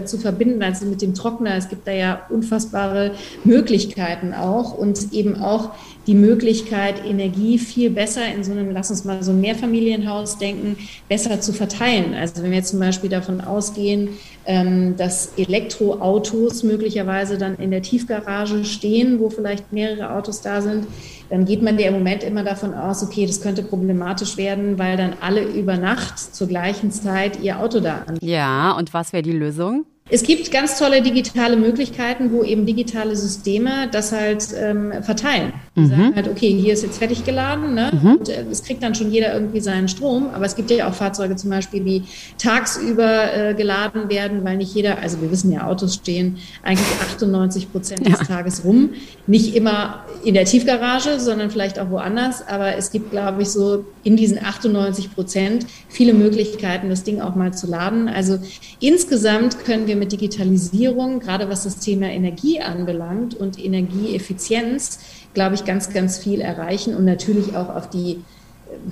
äh, 0.00 0.04
zu 0.04 0.18
verbinden, 0.18 0.62
also 0.62 0.84
mit 0.86 1.00
dem 1.00 1.14
Trockner. 1.14 1.56
Es 1.56 1.68
gibt 1.68 1.86
da 1.86 1.92
ja 1.92 2.22
unfassbare 2.28 3.12
Möglichkeiten 3.44 4.34
auch 4.34 4.76
und 4.76 5.12
eben 5.12 5.40
auch 5.40 5.70
die 6.06 6.14
Möglichkeit, 6.14 7.04
Energie 7.06 7.58
viel 7.58 7.90
besser 7.90 8.26
in 8.26 8.42
so 8.42 8.52
einem, 8.52 8.72
lass 8.72 8.90
uns 8.90 9.04
mal 9.04 9.22
so 9.22 9.30
ein 9.30 9.40
Mehrfamilienhaus 9.40 10.38
denken, 10.38 10.76
besser 11.08 11.40
zu 11.40 11.52
verteilen. 11.52 12.14
Also 12.14 12.42
wenn 12.42 12.50
wir 12.50 12.62
zum 12.64 12.80
Beispiel 12.80 13.08
davon 13.08 13.40
ausgehen, 13.40 14.10
ähm, 14.44 14.96
dass 14.96 15.32
Elektroautos 15.36 16.64
möglicherweise 16.64 17.38
dann 17.38 17.56
in 17.56 17.70
der 17.70 17.82
Tiefgarage 17.82 18.64
stehen, 18.64 19.20
wo 19.20 19.30
vielleicht 19.30 19.72
mehrere 19.72 20.14
Autos 20.14 20.40
da 20.40 20.60
sind, 20.60 20.86
dann 21.30 21.44
geht 21.44 21.62
man 21.62 21.78
ja 21.78 21.88
im 21.88 21.94
Moment 21.94 22.24
immer 22.24 22.42
davon 22.42 22.74
aus, 22.74 23.02
okay, 23.02 23.24
das 23.24 23.40
könnte 23.40 23.62
problematisch 23.62 24.36
werden, 24.36 24.78
weil 24.78 24.96
dann 24.96 25.14
alle 25.20 25.42
über 25.42 25.76
Nacht 25.76 26.18
zur 26.18 26.48
gleichen 26.48 26.90
Zeit 26.90 27.40
ihr 27.40 27.60
Auto 27.60 27.80
da 27.80 28.02
an. 28.06 28.18
Ja, 28.20 28.72
und 28.72 28.92
was 28.92 29.12
wäre 29.12 29.22
die 29.22 29.32
Lösung? 29.32 29.86
Es 30.10 30.24
gibt 30.24 30.50
ganz 30.50 30.78
tolle 30.78 31.00
digitale 31.00 31.56
Möglichkeiten, 31.56 32.32
wo 32.32 32.42
eben 32.42 32.66
digitale 32.66 33.16
Systeme 33.16 33.88
das 33.90 34.12
halt 34.12 34.48
ähm, 34.54 34.92
verteilen. 35.02 35.54
Die 35.74 35.80
mhm. 35.80 35.88
sagen 35.88 36.14
halt, 36.16 36.28
okay, 36.28 36.50
hier 36.50 36.74
ist 36.74 36.82
jetzt 36.82 36.98
fertig 36.98 37.24
geladen, 37.24 37.72
ne? 37.72 37.90
Mhm. 37.92 38.16
Und 38.16 38.28
äh, 38.28 38.44
es 38.50 38.62
kriegt 38.62 38.82
dann 38.82 38.94
schon 38.94 39.10
jeder 39.10 39.32
irgendwie 39.32 39.60
seinen 39.60 39.88
Strom. 39.88 40.28
Aber 40.34 40.44
es 40.44 40.54
gibt 40.54 40.70
ja 40.70 40.86
auch 40.86 40.92
Fahrzeuge 40.92 41.34
zum 41.36 41.48
Beispiel, 41.48 41.82
die 41.82 42.02
tagsüber 42.36 43.34
äh, 43.34 43.54
geladen 43.54 44.10
werden, 44.10 44.44
weil 44.44 44.58
nicht 44.58 44.74
jeder, 44.74 44.98
also 44.98 45.22
wir 45.22 45.30
wissen 45.30 45.50
ja, 45.50 45.66
Autos 45.66 45.94
stehen 45.94 46.36
eigentlich 46.62 46.86
98 47.00 47.72
Prozent 47.72 48.06
des 48.06 48.18
ja. 48.20 48.24
Tages 48.24 48.64
rum. 48.64 48.90
Nicht 49.26 49.54
immer 49.56 50.04
in 50.24 50.34
der 50.34 50.44
Tiefgarage, 50.44 51.18
sondern 51.18 51.50
vielleicht 51.50 51.78
auch 51.78 51.88
woanders. 51.88 52.46
Aber 52.46 52.76
es 52.76 52.90
gibt, 52.90 53.10
glaube 53.10 53.40
ich, 53.40 53.48
so 53.48 53.86
in 54.04 54.16
diesen 54.16 54.44
98 54.44 55.14
Prozent 55.14 55.64
viele 55.88 56.12
Möglichkeiten, 56.12 56.90
das 56.90 57.02
Ding 57.02 57.22
auch 57.22 57.34
mal 57.34 57.54
zu 57.54 57.66
laden. 57.66 58.10
Also 58.10 58.38
insgesamt 58.80 59.64
können 59.64 59.86
wir 59.86 59.96
mit 59.96 60.12
Digitalisierung, 60.12 61.20
gerade 61.20 61.48
was 61.48 61.64
das 61.64 61.78
Thema 61.78 62.08
Energie 62.08 62.60
anbelangt 62.60 63.34
und 63.34 63.58
Energieeffizienz, 63.58 64.98
glaube 65.34 65.54
ich, 65.54 65.64
ganz, 65.64 65.92
ganz 65.92 66.18
viel 66.18 66.40
erreichen 66.40 66.94
und 66.94 67.04
natürlich 67.04 67.56
auch 67.56 67.74
auf 67.74 67.88
die 67.88 68.22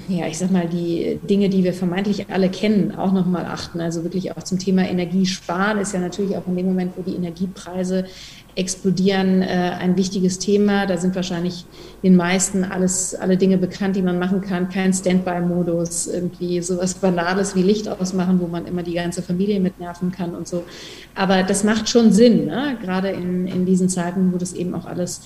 ja, 0.09 0.26
ich 0.26 0.38
sag 0.38 0.50
mal, 0.50 0.68
die 0.68 1.18
Dinge, 1.29 1.48
die 1.48 1.64
wir 1.64 1.72
vermeintlich 1.72 2.31
alle 2.31 2.48
kennen, 2.48 2.94
auch 2.94 3.12
nochmal 3.12 3.46
achten. 3.46 3.81
Also 3.81 4.03
wirklich 4.03 4.37
auch 4.37 4.42
zum 4.42 4.59
Thema 4.59 4.88
Energiesparen 4.88 5.79
ist 5.79 5.94
ja 5.94 6.00
natürlich 6.00 6.37
auch 6.37 6.46
in 6.46 6.57
dem 6.57 6.66
Moment, 6.66 6.92
wo 6.96 7.03
die 7.03 7.14
Energiepreise 7.16 8.05
explodieren, 8.57 9.42
äh, 9.42 9.46
ein 9.79 9.96
wichtiges 9.96 10.38
Thema. 10.38 10.87
Da 10.87 10.96
sind 10.96 11.14
wahrscheinlich 11.14 11.64
den 12.03 12.16
meisten 12.16 12.64
alles, 12.64 13.14
alle 13.14 13.37
Dinge 13.37 13.59
bekannt, 13.59 13.96
die 13.96 14.03
man 14.03 14.18
machen 14.18 14.40
kann. 14.40 14.68
Kein 14.68 14.92
Standby-Modus, 14.92 16.09
irgendwie 16.09 16.61
sowas 16.61 16.94
Banales 16.94 17.55
wie 17.55 17.62
Licht 17.62 17.88
ausmachen, 17.88 18.40
wo 18.40 18.48
man 18.48 18.66
immer 18.66 18.83
die 18.83 18.94
ganze 18.94 19.22
Familie 19.22 19.61
mitnerven 19.61 20.11
kann 20.11 20.35
und 20.35 20.48
so. 20.48 20.64
Aber 21.14 21.42
das 21.42 21.64
macht 21.64 21.88
schon 21.88 22.12
Sinn, 22.12 22.46
ne? 22.46 22.76
gerade 22.83 23.09
in, 23.11 23.46
in 23.46 23.66
diesen 23.66 23.88
Zeiten, 23.88 24.33
wo 24.33 24.37
das 24.37 24.53
eben 24.53 24.74
auch 24.74 24.87
alles 24.87 25.22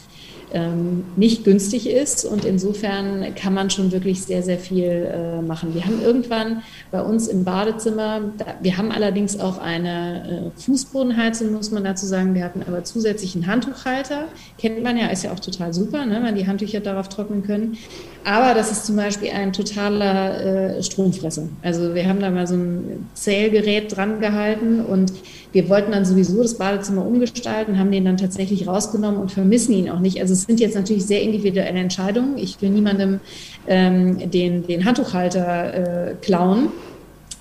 nicht 1.17 1.45
günstig 1.45 1.89
ist. 1.89 2.25
Und 2.25 2.45
insofern 2.45 3.35
kann 3.35 3.55
man 3.55 3.71
schon 3.71 3.93
wirklich 3.93 4.23
sehr, 4.23 4.43
sehr 4.43 4.59
viel 4.59 4.85
äh, 4.85 5.43
machen. 5.43 5.75
Wir 5.75 5.85
haben 5.85 6.01
irgendwann 6.03 6.63
bei 6.91 7.03
uns 7.03 7.29
im 7.29 7.45
Badezimmer, 7.45 8.21
wir 8.61 8.77
haben 8.77 8.93
allerdings 8.93 9.39
auch 9.41 9.59
eine 9.59 10.53
äh, 10.57 10.61
Fußbodenheizung, 10.61 11.53
muss 11.53 11.71
man 11.71 11.85
dazu 11.85 12.07
sagen. 12.07 12.35
Wir 12.35 12.45
hatten 12.45 12.63
aber 12.67 12.85
zusätzlich 12.85 13.35
einen 13.35 13.47
Handtuchhalter. 13.47 14.27
Kennt 14.59 14.83
man 14.83 14.97
ja, 14.97 15.09
ist 15.09 15.25
ja 15.25 15.33
auch 15.33 15.41
total 15.41 15.73
super, 15.73 16.07
ne, 16.07 16.21
wenn 16.23 16.35
die 16.35 16.47
Handtücher 16.47 16.81
darauf 16.81 17.09
trocknen 17.09 17.43
können. 17.43 17.77
Aber 18.25 18.55
das 18.55 18.71
ist 18.71 18.87
zum 18.87 18.97
Beispiel 18.97 19.31
ein 19.31 19.53
totaler 19.53 20.77
äh, 20.77 20.83
Stromfresser. 20.83 21.49
Also 21.63 21.95
wir 21.95 22.09
haben 22.09 22.21
da 22.21 22.31
mal 22.31 22.47
so 22.47 22.55
ein 22.55 23.09
Zählgerät 23.15 23.95
dran 23.95 24.21
gehalten 24.21 24.81
und 24.81 25.13
wir 25.55 25.69
wollten 25.69 25.93
dann 25.93 26.05
sowieso 26.05 26.43
das 26.43 26.59
Badezimmer 26.59 27.07
umgestalten, 27.07 27.79
haben 27.79 27.93
den 27.93 28.05
dann 28.05 28.17
tatsächlich 28.17 28.67
rausgenommen 28.67 29.21
und 29.21 29.31
vermissen 29.31 29.73
ihn 29.73 29.89
auch 29.89 30.01
nicht. 30.01 30.21
Also 30.21 30.33
es 30.33 30.43
sind 30.43 30.59
jetzt 30.59 30.75
natürlich 30.75 31.07
sehr 31.07 31.23
individuelle 31.23 31.79
Entscheidungen. 31.79 32.37
Ich 32.37 32.61
will 32.61 32.71
niemandem 32.71 33.21
ähm, 33.69 34.31
den, 34.31 34.67
den 34.67 34.85
Handtuchhalter 34.85 36.11
äh, 36.11 36.15
klauen 36.21 36.71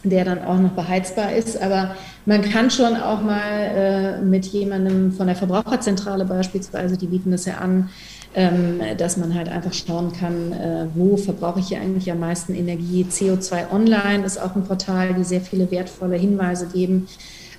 der 0.05 0.25
dann 0.25 0.43
auch 0.43 0.59
noch 0.59 0.71
beheizbar 0.71 1.33
ist. 1.33 1.61
Aber 1.61 1.95
man 2.25 2.41
kann 2.41 2.69
schon 2.69 2.97
auch 2.97 3.21
mal 3.21 3.39
äh, 3.39 4.21
mit 4.21 4.45
jemandem 4.47 5.13
von 5.13 5.27
der 5.27 5.35
Verbraucherzentrale 5.37 6.25
beispielsweise, 6.25 6.97
die 6.97 7.07
bieten 7.07 7.31
das 7.31 7.45
ja 7.45 7.59
an, 7.59 7.89
ähm, 8.35 8.81
dass 8.97 9.15
man 9.15 9.33
halt 9.33 9.47
einfach 9.47 9.73
schauen 9.73 10.11
kann, 10.11 10.51
äh, 10.51 10.87
wo 10.93 11.15
verbrauche 11.15 11.61
ich 11.61 11.67
hier 11.69 11.79
eigentlich 11.79 12.11
am 12.11 12.19
meisten 12.19 12.53
Energie. 12.53 13.05
CO2 13.09 13.71
Online 13.71 14.25
ist 14.25 14.41
auch 14.41 14.55
ein 14.55 14.65
Portal, 14.65 15.13
die 15.13 15.23
sehr 15.23 15.41
viele 15.41 15.71
wertvolle 15.71 16.17
Hinweise 16.17 16.67
geben. 16.67 17.07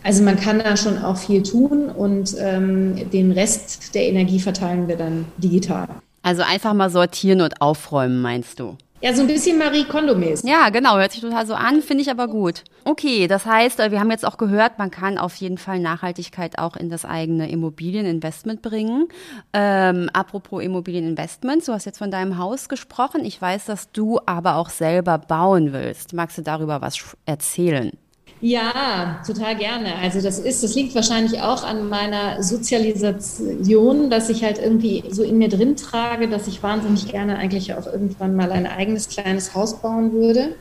Also 0.05 0.23
man 0.23 0.37
kann 0.37 0.59
da 0.59 0.77
schon 0.77 1.03
auch 1.03 1.17
viel 1.17 1.43
tun 1.43 1.89
und 1.89 2.37
ähm, 2.39 3.11
den 3.11 3.33
Rest 3.33 3.95
der 3.95 4.05
Energie 4.05 4.39
verteilen 4.39 4.87
wir 4.87 4.97
dann 4.97 5.25
digital. 5.39 5.89
Also 6.23 6.43
einfach 6.43 6.75
mal 6.75 6.91
sortieren 6.91 7.41
und 7.41 7.61
aufräumen, 7.63 8.21
meinst 8.21 8.61
du? 8.61 8.77
Ja, 9.01 9.15
so 9.15 9.23
ein 9.23 9.27
bisschen 9.27 9.59
Marie 9.59 9.85
Kondo-mäßig. 9.85 10.49
Ja, 10.49 10.69
genau, 10.71 10.97
hört 10.97 11.13
sich 11.13 11.21
total 11.21 11.47
so 11.47 11.55
an, 11.55 11.83
finde 11.83 12.03
ich 12.03 12.11
aber 12.11 12.29
gut. 12.29 12.65
Okay, 12.85 13.27
das 13.29 13.45
heißt, 13.45 13.81
äh, 13.81 13.91
wir 13.91 14.01
haben 14.01 14.11
jetzt 14.11 14.27
auch 14.27 14.39
gehört, 14.39 14.79
man 14.79 14.91
kann 14.91 15.19
auf 15.19 15.37
jeden 15.37 15.59
Fall 15.59 15.79
Nachhaltigkeit 15.79 16.59
auch 16.59 16.77
in 16.77 16.91
das 16.91 17.05
eigene 17.05 17.51
Immobilieninvestment 17.51 18.63
bringen. 18.63 19.09
Ähm, 19.53 20.09
apropos 20.13 20.63
Immobilieninvestment, 20.63 21.67
du 21.67 21.73
hast 21.73 21.87
jetzt 21.87 21.99
von 21.99 22.11
deinem 22.11 22.39
Haus 22.39 22.69
gesprochen. 22.69 23.25
Ich 23.25 23.41
weiß, 23.41 23.67
dass 23.67 23.91
du 23.93 24.21
aber 24.25 24.57
auch 24.57 24.71
selber 24.71 25.19
bauen 25.19 25.73
willst. 25.73 26.13
Magst 26.13 26.39
du 26.39 26.43
darüber 26.43 26.81
was 26.81 27.17
erzählen? 27.27 27.93
Ja, 28.41 29.23
total 29.27 29.57
gerne. 29.57 29.95
Also 29.97 30.21
das 30.21 30.39
ist, 30.39 30.63
das 30.63 30.75
liegt 30.75 30.95
wahrscheinlich 30.95 31.41
auch 31.41 31.65
an 31.65 31.89
meiner 31.89 32.43
Sozialisation, 32.43 34.11
dass 34.11 34.29
ich 34.29 34.45
halt 34.45 34.59
irgendwie 34.59 35.03
so 35.11 35.23
in 35.23 35.39
mir 35.39 35.49
drin 35.49 35.77
trage, 35.77 36.29
dass 36.29 36.47
ich 36.47 36.63
wahnsinnig 36.63 37.09
gerne 37.09 37.39
eigentlich 37.39 37.73
auch 37.73 37.87
irgendwann 37.87 38.37
mal 38.37 38.53
ein 38.53 38.67
eigenes 38.67 39.09
kleines 39.09 39.55
Haus 39.55 39.81
bauen 39.81 40.13
würde. 40.13 40.57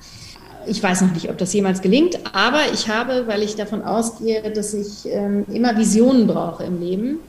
Ich 0.66 0.82
weiß 0.82 1.02
noch 1.02 1.12
nicht, 1.12 1.30
ob 1.30 1.38
das 1.38 1.52
jemals 1.52 1.82
gelingt, 1.82 2.20
aber 2.34 2.62
ich 2.74 2.88
habe, 2.88 3.28
weil 3.28 3.44
ich 3.44 3.58
davon 3.58 3.82
ausgehe, 3.82 4.50
dass 4.50 4.74
ich 4.74 5.06
ähm, 5.12 5.46
immer 5.52 5.78
Visionen 5.78 6.26
brauche 6.26 6.64
im 6.64 6.80
Leben, 6.80 7.20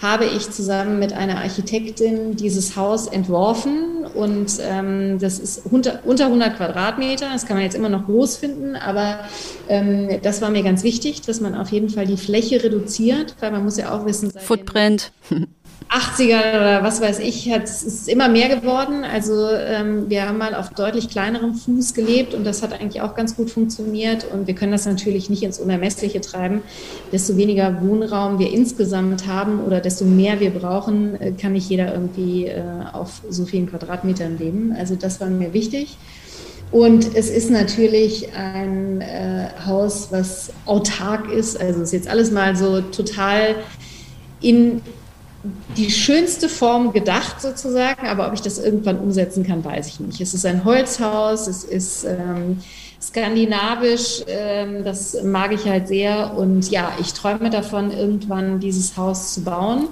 habe 0.00 0.24
ich 0.24 0.50
zusammen 0.50 0.98
mit 0.98 1.12
einer 1.12 1.38
Architektin 1.38 2.34
dieses 2.36 2.76
Haus 2.76 3.06
entworfen 3.06 4.06
und 4.14 4.58
ähm, 4.60 5.18
das 5.18 5.38
ist 5.38 5.66
unter, 5.70 6.00
unter 6.04 6.26
100 6.26 6.56
Quadratmeter. 6.56 7.28
Das 7.32 7.46
kann 7.46 7.56
man 7.56 7.64
jetzt 7.64 7.74
immer 7.74 7.90
noch 7.90 8.06
groß 8.06 8.38
finden, 8.38 8.76
aber 8.76 9.20
ähm, 9.68 10.20
das 10.22 10.40
war 10.40 10.50
mir 10.50 10.62
ganz 10.62 10.82
wichtig, 10.84 11.20
dass 11.22 11.40
man 11.40 11.54
auf 11.54 11.70
jeden 11.70 11.90
Fall 11.90 12.06
die 12.06 12.16
Fläche 12.16 12.62
reduziert, 12.62 13.36
weil 13.40 13.50
man 13.50 13.62
muss 13.64 13.76
ja 13.76 13.94
auch 13.94 14.06
wissen, 14.06 14.30
Footprint. 14.30 15.12
80er 15.90 16.50
oder 16.50 16.84
was 16.84 17.00
weiß 17.00 17.18
ich, 17.18 17.50
hat, 17.52 17.64
es 17.64 17.82
ist 17.82 18.08
immer 18.08 18.28
mehr 18.28 18.48
geworden. 18.48 19.02
Also 19.02 19.48
ähm, 19.50 20.08
wir 20.08 20.28
haben 20.28 20.38
mal 20.38 20.54
auf 20.54 20.70
deutlich 20.70 21.08
kleinerem 21.08 21.54
Fuß 21.54 21.94
gelebt 21.94 22.32
und 22.32 22.44
das 22.44 22.62
hat 22.62 22.72
eigentlich 22.72 23.02
auch 23.02 23.16
ganz 23.16 23.36
gut 23.36 23.50
funktioniert. 23.50 24.24
Und 24.32 24.46
wir 24.46 24.54
können 24.54 24.70
das 24.70 24.86
natürlich 24.86 25.30
nicht 25.30 25.42
ins 25.42 25.58
Unermessliche 25.58 26.20
treiben. 26.20 26.62
Desto 27.10 27.36
weniger 27.36 27.82
Wohnraum 27.82 28.38
wir 28.38 28.52
insgesamt 28.52 29.26
haben 29.26 29.64
oder 29.64 29.80
desto 29.80 30.04
mehr 30.04 30.38
wir 30.38 30.50
brauchen, 30.50 31.20
äh, 31.20 31.32
kann 31.32 31.54
nicht 31.54 31.68
jeder 31.68 31.92
irgendwie 31.92 32.46
äh, 32.46 32.62
auf 32.92 33.22
so 33.28 33.44
vielen 33.44 33.68
Quadratmetern 33.68 34.38
leben. 34.38 34.72
Also 34.78 34.94
das 34.94 35.20
war 35.20 35.28
mir 35.28 35.52
wichtig. 35.52 35.96
Und 36.70 37.16
es 37.16 37.30
ist 37.30 37.50
natürlich 37.50 38.32
ein 38.32 39.00
äh, 39.00 39.48
Haus, 39.66 40.12
was 40.12 40.52
autark 40.66 41.28
ist. 41.32 41.60
Also 41.60 41.80
es 41.80 41.88
ist 41.88 41.92
jetzt 41.92 42.08
alles 42.08 42.30
mal 42.30 42.54
so 42.54 42.80
total 42.80 43.56
in 44.40 44.82
die 45.76 45.90
schönste 45.90 46.48
Form 46.48 46.92
gedacht 46.92 47.40
sozusagen, 47.40 48.06
aber 48.06 48.26
ob 48.26 48.34
ich 48.34 48.42
das 48.42 48.58
irgendwann 48.58 48.98
umsetzen 48.98 49.46
kann, 49.46 49.64
weiß 49.64 49.86
ich 49.88 50.00
nicht. 50.00 50.20
Es 50.20 50.34
ist 50.34 50.44
ein 50.44 50.64
Holzhaus, 50.64 51.46
es 51.46 51.64
ist 51.64 52.04
ähm, 52.04 52.60
skandinavisch, 53.00 54.22
ähm, 54.26 54.84
das 54.84 55.22
mag 55.22 55.52
ich 55.52 55.64
halt 55.64 55.88
sehr 55.88 56.36
und 56.36 56.70
ja, 56.70 56.92
ich 57.00 57.14
träume 57.14 57.48
davon, 57.48 57.90
irgendwann 57.90 58.60
dieses 58.60 58.96
Haus 58.96 59.34
zu 59.34 59.42
bauen. 59.42 59.88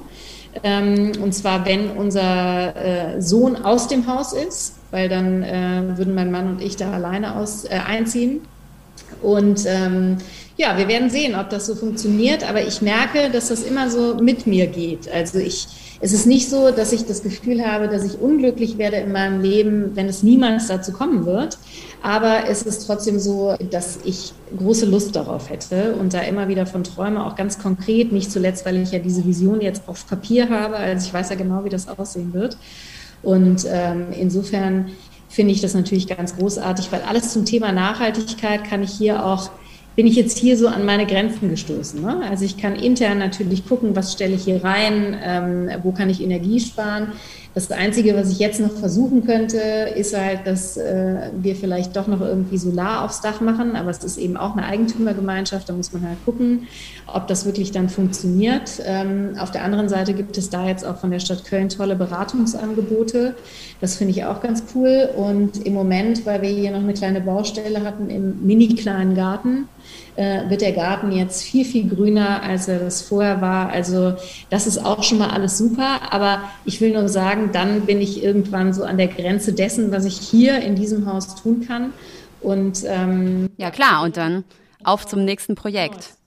Ähm, 0.62 1.12
und 1.22 1.32
zwar, 1.34 1.64
wenn 1.64 1.90
unser 1.90 2.76
äh, 3.16 3.22
Sohn 3.22 3.56
aus 3.56 3.88
dem 3.88 4.06
Haus 4.06 4.32
ist, 4.32 4.74
weil 4.90 5.08
dann 5.08 5.42
äh, 5.42 5.96
würden 5.96 6.14
mein 6.14 6.30
Mann 6.30 6.48
und 6.48 6.62
ich 6.62 6.76
da 6.76 6.92
alleine 6.92 7.36
aus, 7.36 7.64
äh, 7.64 7.78
einziehen. 7.86 8.40
Und 9.22 9.64
ähm, 9.66 10.18
ja, 10.58 10.76
wir 10.76 10.88
werden 10.88 11.08
sehen, 11.08 11.36
ob 11.36 11.50
das 11.50 11.66
so 11.66 11.76
funktioniert, 11.76 12.46
aber 12.48 12.66
ich 12.66 12.82
merke, 12.82 13.30
dass 13.30 13.48
das 13.48 13.62
immer 13.62 13.90
so 13.90 14.16
mit 14.16 14.48
mir 14.48 14.66
geht. 14.66 15.08
Also 15.08 15.38
ich, 15.38 15.68
es 16.00 16.12
ist 16.12 16.26
nicht 16.26 16.50
so, 16.50 16.72
dass 16.72 16.92
ich 16.92 17.06
das 17.06 17.22
Gefühl 17.22 17.64
habe, 17.64 17.86
dass 17.86 18.02
ich 18.02 18.20
unglücklich 18.20 18.76
werde 18.76 18.96
in 18.96 19.12
meinem 19.12 19.40
Leben, 19.40 19.94
wenn 19.94 20.08
es 20.08 20.24
niemals 20.24 20.66
dazu 20.66 20.90
kommen 20.90 21.26
wird. 21.26 21.58
Aber 22.02 22.48
es 22.48 22.62
ist 22.62 22.86
trotzdem 22.86 23.20
so, 23.20 23.54
dass 23.70 24.00
ich 24.04 24.32
große 24.56 24.86
Lust 24.86 25.14
darauf 25.14 25.48
hätte 25.48 25.94
und 25.94 26.12
da 26.12 26.22
immer 26.22 26.48
wieder 26.48 26.66
von 26.66 26.82
träume, 26.82 27.24
auch 27.24 27.36
ganz 27.36 27.60
konkret, 27.60 28.10
nicht 28.10 28.32
zuletzt, 28.32 28.66
weil 28.66 28.82
ich 28.82 28.90
ja 28.90 28.98
diese 28.98 29.24
Vision 29.24 29.60
jetzt 29.60 29.82
auf 29.86 30.08
Papier 30.08 30.50
habe. 30.50 30.74
Also 30.74 31.06
ich 31.06 31.14
weiß 31.14 31.30
ja 31.30 31.36
genau, 31.36 31.64
wie 31.64 31.70
das 31.70 31.86
aussehen 31.86 32.34
wird. 32.34 32.56
Und 33.22 33.64
ähm, 33.68 34.06
insofern 34.10 34.90
finde 35.28 35.52
ich 35.52 35.60
das 35.60 35.74
natürlich 35.74 36.08
ganz 36.08 36.36
großartig, 36.36 36.90
weil 36.90 37.02
alles 37.02 37.32
zum 37.32 37.44
Thema 37.44 37.70
Nachhaltigkeit 37.70 38.64
kann 38.64 38.82
ich 38.82 38.90
hier 38.90 39.24
auch 39.24 39.50
bin 39.98 40.06
ich 40.06 40.14
jetzt 40.14 40.38
hier 40.38 40.56
so 40.56 40.68
an 40.68 40.84
meine 40.84 41.06
Grenzen 41.06 41.50
gestoßen. 41.50 42.00
Ne? 42.00 42.20
Also 42.30 42.44
ich 42.44 42.56
kann 42.56 42.76
intern 42.76 43.18
natürlich 43.18 43.66
gucken, 43.66 43.96
was 43.96 44.12
stelle 44.12 44.36
ich 44.36 44.44
hier 44.44 44.62
rein, 44.62 45.18
ähm, 45.20 45.68
wo 45.82 45.90
kann 45.90 46.08
ich 46.08 46.22
Energie 46.22 46.60
sparen. 46.60 47.14
Das 47.54 47.70
Einzige, 47.72 48.14
was 48.14 48.30
ich 48.30 48.38
jetzt 48.38 48.60
noch 48.60 48.72
versuchen 48.72 49.24
könnte, 49.26 49.58
ist 49.58 50.16
halt, 50.16 50.46
dass 50.46 50.76
äh, 50.76 51.30
wir 51.32 51.56
vielleicht 51.56 51.96
doch 51.96 52.06
noch 52.06 52.20
irgendwie 52.20 52.58
Solar 52.58 53.04
aufs 53.04 53.20
Dach 53.20 53.40
machen, 53.40 53.74
aber 53.74 53.90
es 53.90 54.04
ist 54.04 54.18
eben 54.18 54.36
auch 54.36 54.56
eine 54.56 54.66
Eigentümergemeinschaft, 54.66 55.68
da 55.68 55.72
muss 55.72 55.92
man 55.92 56.06
halt 56.06 56.18
gucken, 56.24 56.68
ob 57.06 57.26
das 57.26 57.46
wirklich 57.46 57.72
dann 57.72 57.88
funktioniert. 57.88 58.82
Ähm, 58.84 59.30
auf 59.38 59.50
der 59.50 59.64
anderen 59.64 59.88
Seite 59.88 60.12
gibt 60.12 60.36
es 60.36 60.50
da 60.50 60.68
jetzt 60.68 60.84
auch 60.84 60.98
von 60.98 61.10
der 61.10 61.20
Stadt 61.20 61.44
Köln 61.44 61.68
tolle 61.68 61.96
Beratungsangebote. 61.96 63.34
Das 63.80 63.96
finde 63.96 64.12
ich 64.12 64.24
auch 64.24 64.40
ganz 64.40 64.64
cool. 64.74 65.08
Und 65.16 65.64
im 65.66 65.72
Moment, 65.72 66.26
weil 66.26 66.42
wir 66.42 66.50
hier 66.50 66.70
noch 66.70 66.80
eine 66.80 66.94
kleine 66.94 67.20
Baustelle 67.20 67.82
hatten 67.82 68.10
im 68.10 68.46
mini 68.46 68.74
kleinen 68.74 69.14
Garten, 69.14 69.68
äh, 70.18 70.50
wird 70.50 70.62
der 70.62 70.72
Garten 70.72 71.12
jetzt 71.12 71.44
viel, 71.44 71.64
viel 71.64 71.88
grüner, 71.88 72.42
als 72.42 72.66
er 72.66 72.80
das 72.80 73.02
vorher 73.02 73.40
war. 73.40 73.70
Also 73.70 74.14
das 74.50 74.66
ist 74.66 74.84
auch 74.84 75.04
schon 75.04 75.18
mal 75.18 75.30
alles 75.30 75.56
super. 75.56 76.12
Aber 76.12 76.42
ich 76.64 76.80
will 76.80 76.92
nur 76.92 77.08
sagen, 77.08 77.50
dann 77.52 77.82
bin 77.82 78.00
ich 78.00 78.22
irgendwann 78.22 78.72
so 78.72 78.82
an 78.82 78.98
der 78.98 79.06
Grenze 79.06 79.52
dessen, 79.52 79.92
was 79.92 80.04
ich 80.04 80.18
hier 80.18 80.60
in 80.60 80.74
diesem 80.74 81.06
Haus 81.06 81.36
tun 81.36 81.64
kann. 81.66 81.92
Und 82.40 82.82
ähm, 82.86 83.48
ja 83.58 83.70
klar, 83.70 84.02
und 84.02 84.16
dann 84.16 84.42
auf 84.82 85.06
zum 85.06 85.24
nächsten 85.24 85.54
Projekt. 85.54 86.17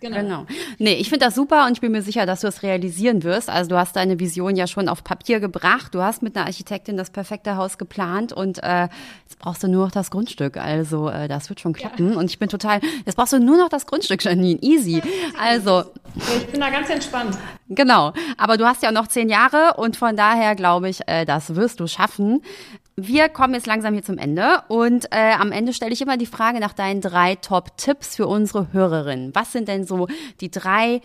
Genau. 0.00 0.16
genau. 0.16 0.46
Nee, 0.78 0.94
ich 0.94 1.08
finde 1.08 1.24
das 1.24 1.34
super 1.34 1.66
und 1.66 1.72
ich 1.72 1.80
bin 1.80 1.90
mir 1.90 2.02
sicher, 2.02 2.24
dass 2.24 2.42
du 2.42 2.46
es 2.46 2.62
realisieren 2.62 3.24
wirst. 3.24 3.50
Also 3.50 3.70
du 3.70 3.76
hast 3.76 3.96
deine 3.96 4.20
Vision 4.20 4.54
ja 4.54 4.66
schon 4.68 4.88
auf 4.88 5.02
Papier 5.02 5.40
gebracht. 5.40 5.94
Du 5.94 6.02
hast 6.02 6.22
mit 6.22 6.36
einer 6.36 6.46
Architektin 6.46 6.96
das 6.96 7.10
perfekte 7.10 7.56
Haus 7.56 7.78
geplant 7.78 8.32
und 8.32 8.62
äh, 8.62 8.82
jetzt 8.82 9.38
brauchst 9.40 9.62
du 9.64 9.68
nur 9.68 9.86
noch 9.86 9.92
das 9.92 10.10
Grundstück. 10.10 10.56
Also 10.56 11.08
äh, 11.08 11.26
das 11.26 11.48
wird 11.48 11.60
schon 11.60 11.72
klappen. 11.72 12.12
Ja. 12.12 12.18
Und 12.18 12.26
ich 12.26 12.38
bin 12.38 12.48
total, 12.48 12.80
jetzt 13.06 13.16
brauchst 13.16 13.32
du 13.32 13.40
nur 13.40 13.56
noch 13.56 13.68
das 13.68 13.86
Grundstück, 13.86 14.22
Janine. 14.22 14.60
Easy. 14.62 15.02
Also. 15.40 15.84
Ich 16.16 16.46
bin 16.46 16.60
da 16.60 16.70
ganz 16.70 16.88
entspannt. 16.90 17.36
Genau. 17.68 18.12
Aber 18.36 18.56
du 18.56 18.66
hast 18.66 18.82
ja 18.82 18.92
noch 18.92 19.08
zehn 19.08 19.28
Jahre 19.28 19.74
und 19.76 19.96
von 19.96 20.16
daher 20.16 20.54
glaube 20.54 20.88
ich, 20.88 21.00
äh, 21.06 21.24
das 21.24 21.56
wirst 21.56 21.80
du 21.80 21.86
schaffen. 21.88 22.42
Wir 23.00 23.28
kommen 23.28 23.54
jetzt 23.54 23.68
langsam 23.68 23.94
hier 23.94 24.02
zum 24.02 24.18
Ende 24.18 24.62
und 24.66 25.06
äh, 25.12 25.32
am 25.38 25.52
Ende 25.52 25.72
stelle 25.72 25.92
ich 25.92 26.02
immer 26.02 26.16
die 26.16 26.26
Frage 26.26 26.58
nach 26.58 26.72
deinen 26.72 27.00
drei 27.00 27.36
Top-Tipps 27.36 28.16
für 28.16 28.26
unsere 28.26 28.72
Hörerinnen. 28.72 29.32
Was 29.36 29.52
sind 29.52 29.68
denn 29.68 29.84
so 29.84 30.08
die 30.40 30.50
drei 30.50 31.00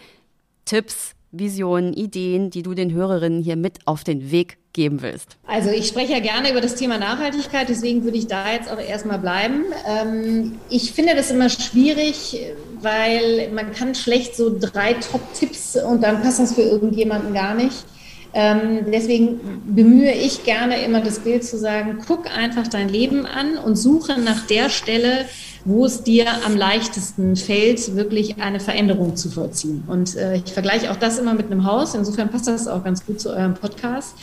Tipps, 0.66 1.12
Visionen, 1.30 1.94
Ideen, 1.94 2.50
die 2.50 2.64
du 2.64 2.74
den 2.74 2.92
Hörerinnen 2.92 3.44
hier 3.44 3.58
mit 3.58 3.78
auf 3.86 4.04
den 4.04 4.32
Weg 4.32 4.58
geben 4.74 5.04
willst? 5.04 5.38
Also 5.46 5.70
ich 5.70 5.88
spreche 5.88 6.14
ja 6.14 6.20
gerne 6.20 6.50
über 6.50 6.62
das 6.62 6.74
Thema 6.74 6.98
Nachhaltigkeit, 6.98 7.70
deswegen 7.70 8.04
würde 8.04 8.18
ich 8.18 8.26
da 8.26 8.52
jetzt 8.52 8.72
auch 8.72 8.80
erstmal 8.80 9.20
bleiben. 9.20 9.66
Ähm, 9.88 10.56
ich 10.72 10.94
finde 10.94 11.16
das 11.16 11.30
immer 11.30 11.50
schwierig, 11.50 12.40
weil 12.82 13.52
man 13.54 13.72
kann 13.72 13.94
schlecht 13.94 14.36
so 14.36 14.58
drei 14.60 14.94
Top-Tipps 14.94 15.76
und 15.76 16.02
dann 16.02 16.24
passt 16.24 16.40
das 16.40 16.56
für 16.56 16.64
irgendjemanden 16.64 17.36
gar 17.36 17.54
nicht. 17.54 17.86
Ähm, 18.34 18.86
deswegen 18.92 19.40
bemühe 19.66 20.12
ich 20.12 20.44
gerne 20.44 20.84
immer 20.84 21.02
das 21.02 21.20
Bild 21.20 21.44
zu 21.44 21.58
sagen, 21.58 22.00
guck 22.08 22.26
einfach 22.36 22.68
dein 22.68 22.90
Leben 22.90 23.26
an 23.26 23.58
und 23.58 23.76
suche 23.76 24.20
nach 24.20 24.48
der 24.48 24.70
Stelle, 24.70 25.26
wo 25.66 25.86
es 25.86 26.04
dir 26.04 26.26
am 26.46 26.58
leichtesten 26.58 27.36
fällt, 27.36 27.96
wirklich 27.96 28.42
eine 28.42 28.60
Veränderung 28.60 29.16
zu 29.16 29.30
vollziehen. 29.30 29.84
Und 29.88 30.16
äh, 30.16 30.36
ich 30.36 30.52
vergleiche 30.52 30.92
auch 30.92 30.98
das 30.98 31.20
immer 31.20 31.34
mit 31.34 31.46
einem 31.46 31.66
Haus. 31.66 31.96
Insofern 31.96 32.30
passt 32.30 32.48
das 32.48 32.68
auch 32.68 32.84
ganz 32.84 33.06
gut 33.06 33.22
zu 33.22 33.30
eurem 33.30 33.54
Podcast. 33.54 34.16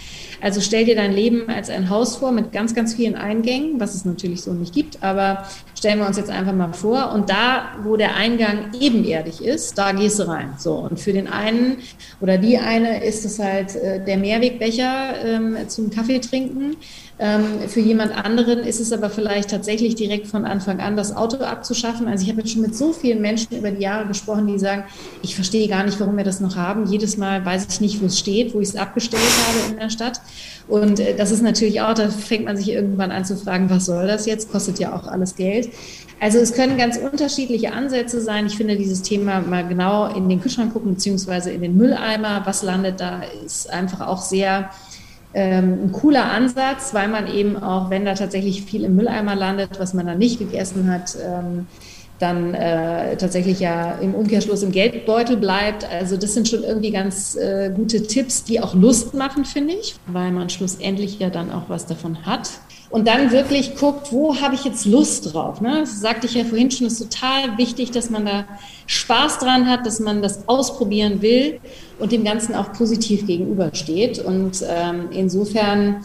Also 0.42 0.60
stell 0.60 0.84
dir 0.84 0.96
dein 0.96 1.12
Leben 1.12 1.48
als 1.48 1.70
ein 1.70 1.88
Haus 1.88 2.16
vor 2.16 2.32
mit 2.32 2.52
ganz, 2.52 2.74
ganz 2.74 2.94
vielen 2.94 3.14
Eingängen, 3.14 3.78
was 3.78 3.94
es 3.94 4.04
natürlich 4.04 4.42
so 4.42 4.52
nicht 4.52 4.74
gibt, 4.74 5.02
aber 5.02 5.46
stellen 5.80 5.98
wir 5.98 6.06
uns 6.06 6.18
jetzt 6.18 6.28
einfach 6.28 6.52
mal 6.52 6.74
vor. 6.74 7.12
Und 7.12 7.30
da, 7.30 7.70
wo 7.82 7.96
der 7.96 8.14
Eingang 8.14 8.72
ebenerdig 8.78 9.42
ist, 9.42 9.78
da 9.78 9.92
gehst 9.92 10.18
du 10.18 10.28
rein. 10.28 10.52
So. 10.58 10.74
Und 10.74 11.00
für 11.00 11.14
den 11.14 11.26
einen 11.26 11.78
oder 12.20 12.36
die 12.36 12.58
eine 12.58 13.02
ist 13.02 13.24
es 13.24 13.38
halt 13.38 13.74
äh, 13.76 14.04
der 14.04 14.18
Mehrwegbecher 14.18 15.14
ähm, 15.24 15.56
zum 15.68 15.88
Kaffee 15.88 16.18
trinken. 16.18 16.76
Ähm, 17.22 17.68
für 17.68 17.80
jemand 17.80 18.12
anderen 18.12 18.60
ist 18.60 18.80
es 18.80 18.94
aber 18.94 19.10
vielleicht 19.10 19.50
tatsächlich 19.50 19.94
direkt 19.94 20.26
von 20.26 20.46
Anfang 20.46 20.80
an 20.80 20.96
das 20.96 21.14
Auto 21.14 21.36
abzuschaffen. 21.44 22.08
Also 22.08 22.24
ich 22.24 22.30
habe 22.30 22.40
jetzt 22.40 22.52
schon 22.52 22.62
mit 22.62 22.74
so 22.74 22.94
vielen 22.94 23.20
Menschen 23.20 23.54
über 23.54 23.70
die 23.70 23.82
Jahre 23.82 24.06
gesprochen, 24.06 24.46
die 24.46 24.58
sagen, 24.58 24.84
ich 25.22 25.34
verstehe 25.34 25.68
gar 25.68 25.84
nicht, 25.84 26.00
warum 26.00 26.16
wir 26.16 26.24
das 26.24 26.40
noch 26.40 26.56
haben. 26.56 26.86
Jedes 26.86 27.18
Mal 27.18 27.44
weiß 27.44 27.66
ich 27.68 27.80
nicht, 27.82 28.00
wo 28.00 28.06
es 28.06 28.18
steht, 28.18 28.54
wo 28.54 28.60
ich 28.60 28.70
es 28.70 28.76
abgestellt 28.76 29.22
habe 29.46 29.72
in 29.72 29.78
der 29.78 29.90
Stadt. 29.90 30.22
Und 30.66 30.98
äh, 30.98 31.14
das 31.14 31.30
ist 31.30 31.42
natürlich 31.42 31.82
auch, 31.82 31.92
da 31.92 32.08
fängt 32.08 32.46
man 32.46 32.56
sich 32.56 32.70
irgendwann 32.70 33.10
an 33.10 33.26
zu 33.26 33.36
fragen, 33.36 33.68
was 33.68 33.84
soll 33.84 34.06
das 34.06 34.24
jetzt? 34.24 34.50
Kostet 34.50 34.78
ja 34.78 34.94
auch 34.94 35.06
alles 35.06 35.36
Geld. 35.36 35.68
Also 36.20 36.38
es 36.38 36.54
können 36.54 36.78
ganz 36.78 36.96
unterschiedliche 36.96 37.74
Ansätze 37.74 38.22
sein. 38.22 38.46
Ich 38.46 38.56
finde 38.56 38.76
dieses 38.76 39.02
Thema 39.02 39.40
mal 39.40 39.68
genau 39.68 40.06
in 40.14 40.30
den 40.30 40.40
Kühlschrank 40.40 40.72
gucken, 40.72 40.94
beziehungsweise 40.94 41.50
in 41.50 41.60
den 41.60 41.76
Mülleimer, 41.76 42.42
was 42.46 42.62
landet 42.62 42.98
da, 42.98 43.20
ist 43.44 43.68
einfach 43.68 44.06
auch 44.06 44.22
sehr 44.22 44.70
ein 45.38 45.92
cooler 45.92 46.24
Ansatz, 46.32 46.92
weil 46.92 47.08
man 47.08 47.26
eben 47.32 47.56
auch, 47.56 47.90
wenn 47.90 48.04
da 48.04 48.14
tatsächlich 48.14 48.62
viel 48.62 48.84
im 48.84 48.96
Mülleimer 48.96 49.36
landet, 49.36 49.78
was 49.78 49.94
man 49.94 50.06
dann 50.06 50.18
nicht 50.18 50.38
gegessen 50.38 50.90
hat, 50.90 51.16
ähm, 51.24 51.66
dann 52.18 52.54
äh, 52.54 53.16
tatsächlich 53.16 53.60
ja 53.60 53.92
im 53.92 54.14
Umkehrschluss 54.14 54.62
im 54.62 54.72
Geldbeutel 54.72 55.36
bleibt. 55.36 55.88
Also 55.90 56.16
das 56.16 56.34
sind 56.34 56.48
schon 56.48 56.62
irgendwie 56.62 56.90
ganz 56.90 57.34
äh, 57.36 57.72
gute 57.74 58.02
Tipps, 58.02 58.44
die 58.44 58.60
auch 58.60 58.74
Lust 58.74 59.14
machen, 59.14 59.44
finde 59.44 59.74
ich, 59.74 59.94
weil 60.06 60.30
man 60.30 60.50
schlussendlich 60.50 61.18
ja 61.18 61.30
dann 61.30 61.50
auch 61.50 61.68
was 61.68 61.86
davon 61.86 62.26
hat. 62.26 62.50
Und 62.90 63.06
dann 63.06 63.30
wirklich 63.30 63.76
guckt, 63.76 64.12
wo 64.12 64.40
habe 64.40 64.56
ich 64.56 64.64
jetzt 64.64 64.84
Lust 64.84 65.32
drauf. 65.32 65.60
Ne? 65.60 65.80
Das 65.80 66.00
sagte 66.00 66.26
ich 66.26 66.34
ja 66.34 66.44
vorhin 66.44 66.70
schon, 66.70 66.88
ist 66.88 66.98
total 66.98 67.56
wichtig, 67.56 67.92
dass 67.92 68.10
man 68.10 68.26
da 68.26 68.44
Spaß 68.86 69.38
dran 69.38 69.68
hat, 69.68 69.86
dass 69.86 70.00
man 70.00 70.22
das 70.22 70.48
ausprobieren 70.48 71.22
will 71.22 71.60
und 72.00 72.10
dem 72.10 72.24
Ganzen 72.24 72.54
auch 72.54 72.72
positiv 72.72 73.26
gegenübersteht. 73.26 74.18
Und 74.18 74.64
ähm, 74.68 75.08
insofern 75.12 76.04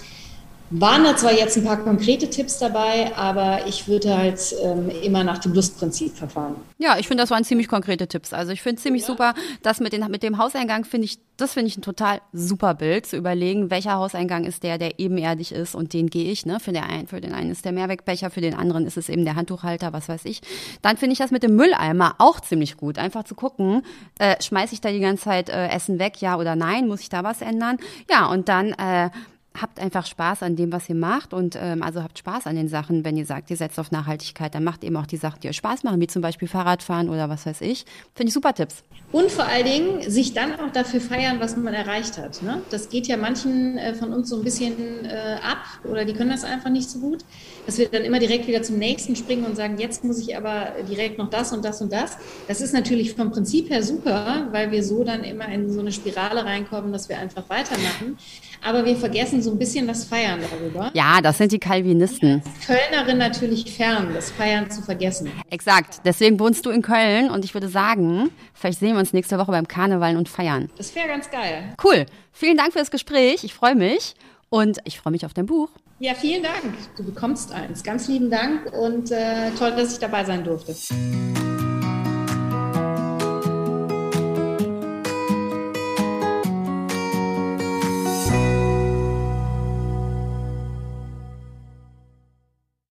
waren 0.72 1.04
da 1.04 1.16
zwar 1.16 1.34
jetzt 1.34 1.58
ein 1.58 1.64
paar 1.64 1.78
konkrete 1.78 2.30
Tipps 2.30 2.58
dabei, 2.58 3.16
aber 3.16 3.68
ich 3.68 3.88
würde 3.88 4.18
halt 4.18 4.56
ähm, 4.64 4.90
immer 5.04 5.24
nach 5.24 5.38
dem 5.38 5.54
Lustprinzip 5.54 6.18
verfahren. 6.18 6.56
Ja, 6.80 6.98
ich 6.98 7.08
finde, 7.08 7.22
das 7.24 7.30
waren 7.30 7.44
ziemlich 7.44 7.68
konkrete 7.68 8.08
Tipps. 8.08 8.34
Also 8.34 8.52
ich 8.52 8.62
finde 8.62 8.82
ziemlich 8.82 9.04
ja. 9.04 9.08
super, 9.08 9.34
dass 9.62 9.80
mit, 9.80 9.94
den, 9.94 10.10
mit 10.10 10.24
dem 10.24 10.38
Hauseingang 10.40 10.84
finde 10.84 11.06
ich, 11.06 11.20
das 11.38 11.54
finde 11.54 11.68
ich 11.68 11.78
ein 11.78 11.82
total 11.82 12.20
super 12.34 12.74
Bild, 12.74 13.06
zu 13.06 13.16
überlegen, 13.16 13.70
welcher 13.70 13.94
Hauseingang 13.94 14.44
ist 14.44 14.64
der, 14.64 14.78
der 14.78 15.00
ebenerdig 15.00 15.52
ist 15.52 15.76
und 15.76 15.94
den 15.94 16.10
gehe 16.10 16.32
ich. 16.32 16.46
Ne? 16.46 16.60
Für, 16.60 16.72
den 16.72 16.84
einen, 16.84 17.08
für 17.08 17.22
den 17.22 17.34
einen 17.34 17.52
ist 17.52 17.64
der 17.64 17.72
Mehrwegbecher, 17.72 18.32
für 18.32 18.42
den 18.42 18.56
anderen 18.56 18.88
ist 18.88 18.98
es 18.98 19.08
eben 19.08 19.24
der 19.24 19.36
Handtuchhalter, 19.36 19.94
was 19.94 20.10
weiß 20.10 20.26
ich. 20.26 20.42
Dann 20.82 20.98
finde 20.98 21.14
ich 21.14 21.20
das 21.20 21.32
mit 21.32 21.44
dem 21.44 21.56
Mülleimer 21.56 22.16
auch 22.18 22.40
ziemlich 22.40 22.76
gut. 22.76 22.98
Einfach 22.98 23.24
zu 23.24 23.36
gucken, 23.36 23.84
äh, 24.18 24.42
schmeiße 24.42 24.74
ich 24.74 24.82
da 24.82 24.92
die 24.92 25.00
ganze 25.00 25.26
Zeit 25.26 25.50
äh, 25.50 25.68
Essen 25.68 26.00
weg, 26.00 26.22
ja 26.22 26.38
oder 26.38 26.56
nein, 26.56 26.88
muss 26.88 27.02
ich 27.02 27.10
da 27.10 27.24
was 27.24 27.42
ändern? 27.42 27.78
Ja, 28.10 28.28
und 28.28 28.50
dann 28.50 28.72
äh, 28.72 29.10
habt 29.60 29.80
einfach 29.80 30.06
Spaß 30.06 30.44
an 30.44 30.56
dem, 30.56 30.72
was 30.72 30.90
ihr 30.90 30.96
macht 30.96 31.34
und 31.34 31.58
ähm, 31.60 31.82
also 31.82 32.04
habt 32.04 32.18
Spaß 32.20 32.48
an 32.48 32.56
den 32.56 32.68
Sachen, 32.68 33.06
wenn 33.06 33.18
ihr 33.18 33.26
sagt, 33.26 33.50
ihr 33.50 33.58
setzt 33.58 33.80
auf 33.80 33.92
Nachhaltigkeit, 33.92 34.54
dann 34.54 34.64
macht 34.64 34.84
eben 34.84 34.96
auch 34.98 35.06
die 35.06 35.18
Sachen, 35.18 35.40
die 35.42 35.50
euch 35.50 35.58
Spaß 35.58 35.84
machen, 35.84 36.00
wie 36.02 36.08
zum 36.08 36.22
Beispiel 36.22 36.48
Fahrradfahren 36.48 37.10
oder 37.10 37.30
was 37.30 37.46
weiß 37.46 37.62
ich. 37.62 37.86
Finde 38.14 38.30
ich 38.30 38.34
super 38.34 38.54
Tipps. 38.54 38.84
Und 39.12 39.32
vor 39.32 39.46
allen 39.46 39.66
Dingen 39.66 40.10
sich 40.10 40.34
dann 40.34 40.60
auch 40.60 40.72
dafür 40.72 41.00
feiern, 41.00 41.40
was 41.40 41.56
man 41.56 41.74
erreicht 41.74 42.18
hat. 42.18 42.42
Ne? 42.42 42.62
Das 42.70 42.90
geht 42.90 43.08
ja 43.08 43.18
manchen 43.18 43.78
äh, 43.78 43.94
von 43.94 44.12
uns 44.12 44.30
so 44.30 44.38
ein 44.38 44.44
bisschen 44.44 45.06
äh, 45.06 45.38
ab 45.42 45.58
oder 45.90 46.06
die 46.06 46.14
können 46.14 46.32
das 46.32 46.44
einfach 46.44 46.70
nicht 46.70 46.90
so 46.90 47.00
gut, 47.00 47.24
dass 47.66 47.78
wir 47.78 47.88
dann 47.88 48.04
immer 48.04 48.20
direkt 48.20 48.48
wieder 48.48 48.62
zum 48.62 48.78
nächsten 48.78 49.16
springen 49.16 49.46
und 49.46 49.56
sagen, 49.56 49.78
jetzt 49.78 50.04
muss 50.04 50.20
ich 50.20 50.36
aber 50.36 50.74
direkt 50.90 51.18
noch 51.18 51.30
das 51.30 51.54
und 51.54 51.64
das 51.64 51.82
und 51.82 51.94
das. 51.94 52.18
Das 52.48 52.62
ist 52.62 52.74
natürlich 52.74 53.14
vom 53.14 53.32
Prinzip 53.32 53.70
her 53.70 53.84
super, 53.84 54.48
weil 54.52 54.72
wir 54.72 54.84
so 54.84 55.04
dann 55.04 55.24
immer 55.24 55.48
in 55.48 55.72
so 55.72 55.80
eine 55.80 55.92
Spirale 55.92 56.44
reinkommen, 56.44 56.92
dass 56.92 57.08
wir 57.08 57.18
einfach 57.18 57.50
weitermachen. 57.50 58.18
Aber 58.66 58.84
wir 58.84 58.96
vergessen 58.96 59.44
so 59.44 59.52
ein 59.52 59.60
bisschen 59.60 59.86
das 59.88 60.06
Feiern 60.06 60.40
darüber. 60.42 60.90
Ja, 60.96 61.22
das 61.22 61.38
sind 61.38 61.52
die 61.52 61.60
Calvinisten. 61.60 62.42
Kölnerin 62.66 63.20
natürlich 63.20 63.72
fern, 63.72 64.10
das 64.14 64.32
Feiern 64.32 64.72
zu 64.72 64.82
vergessen. 64.82 65.32
Exakt. 65.52 66.02
Deswegen 66.04 66.40
wohnst 66.40 66.66
du 66.66 66.72
in 66.72 66.82
Köln 66.82 67.30
und 67.30 67.46
ich 67.46 67.54
würde 67.54 67.68
sagen, 67.68 68.32
vielleicht 68.56 68.80
sehen 68.80 68.94
wir 68.94 69.00
uns 69.00 69.14
nächste 69.14 69.38
Woche 69.38 69.52
beim 69.52 69.68
Karneval 69.68 70.18
und 70.18 70.30
feiern. 70.30 70.72
Das 70.78 70.96
wäre 70.96 71.08
ganz 71.08 71.30
geil. 71.30 71.76
Cool. 71.84 72.08
Vielen 72.32 72.58
Dank 72.58 72.74
für 72.74 72.80
das 72.80 72.90
Gespräch. 72.90 73.44
Ich 73.44 73.54
freue 73.54 73.76
mich 73.76 74.16
und 74.50 74.80
ich 74.84 75.00
freue 75.00 75.12
mich 75.12 75.28
auf 75.28 75.34
dein 75.36 75.46
Buch. 75.46 75.70
Ja, 76.00 76.16
vielen 76.16 76.42
Dank. 76.42 76.74
Du 76.98 77.04
bekommst 77.04 77.54
eins. 77.54 77.84
Ganz 77.84 78.08
lieben 78.08 78.32
Dank 78.32 78.74
und 78.74 79.12
äh, 79.12 79.52
toll, 79.60 79.74
dass 79.78 79.94
ich 79.94 80.00
dabei 80.00 80.26
sein 80.26 80.44
durfte. 80.44 80.76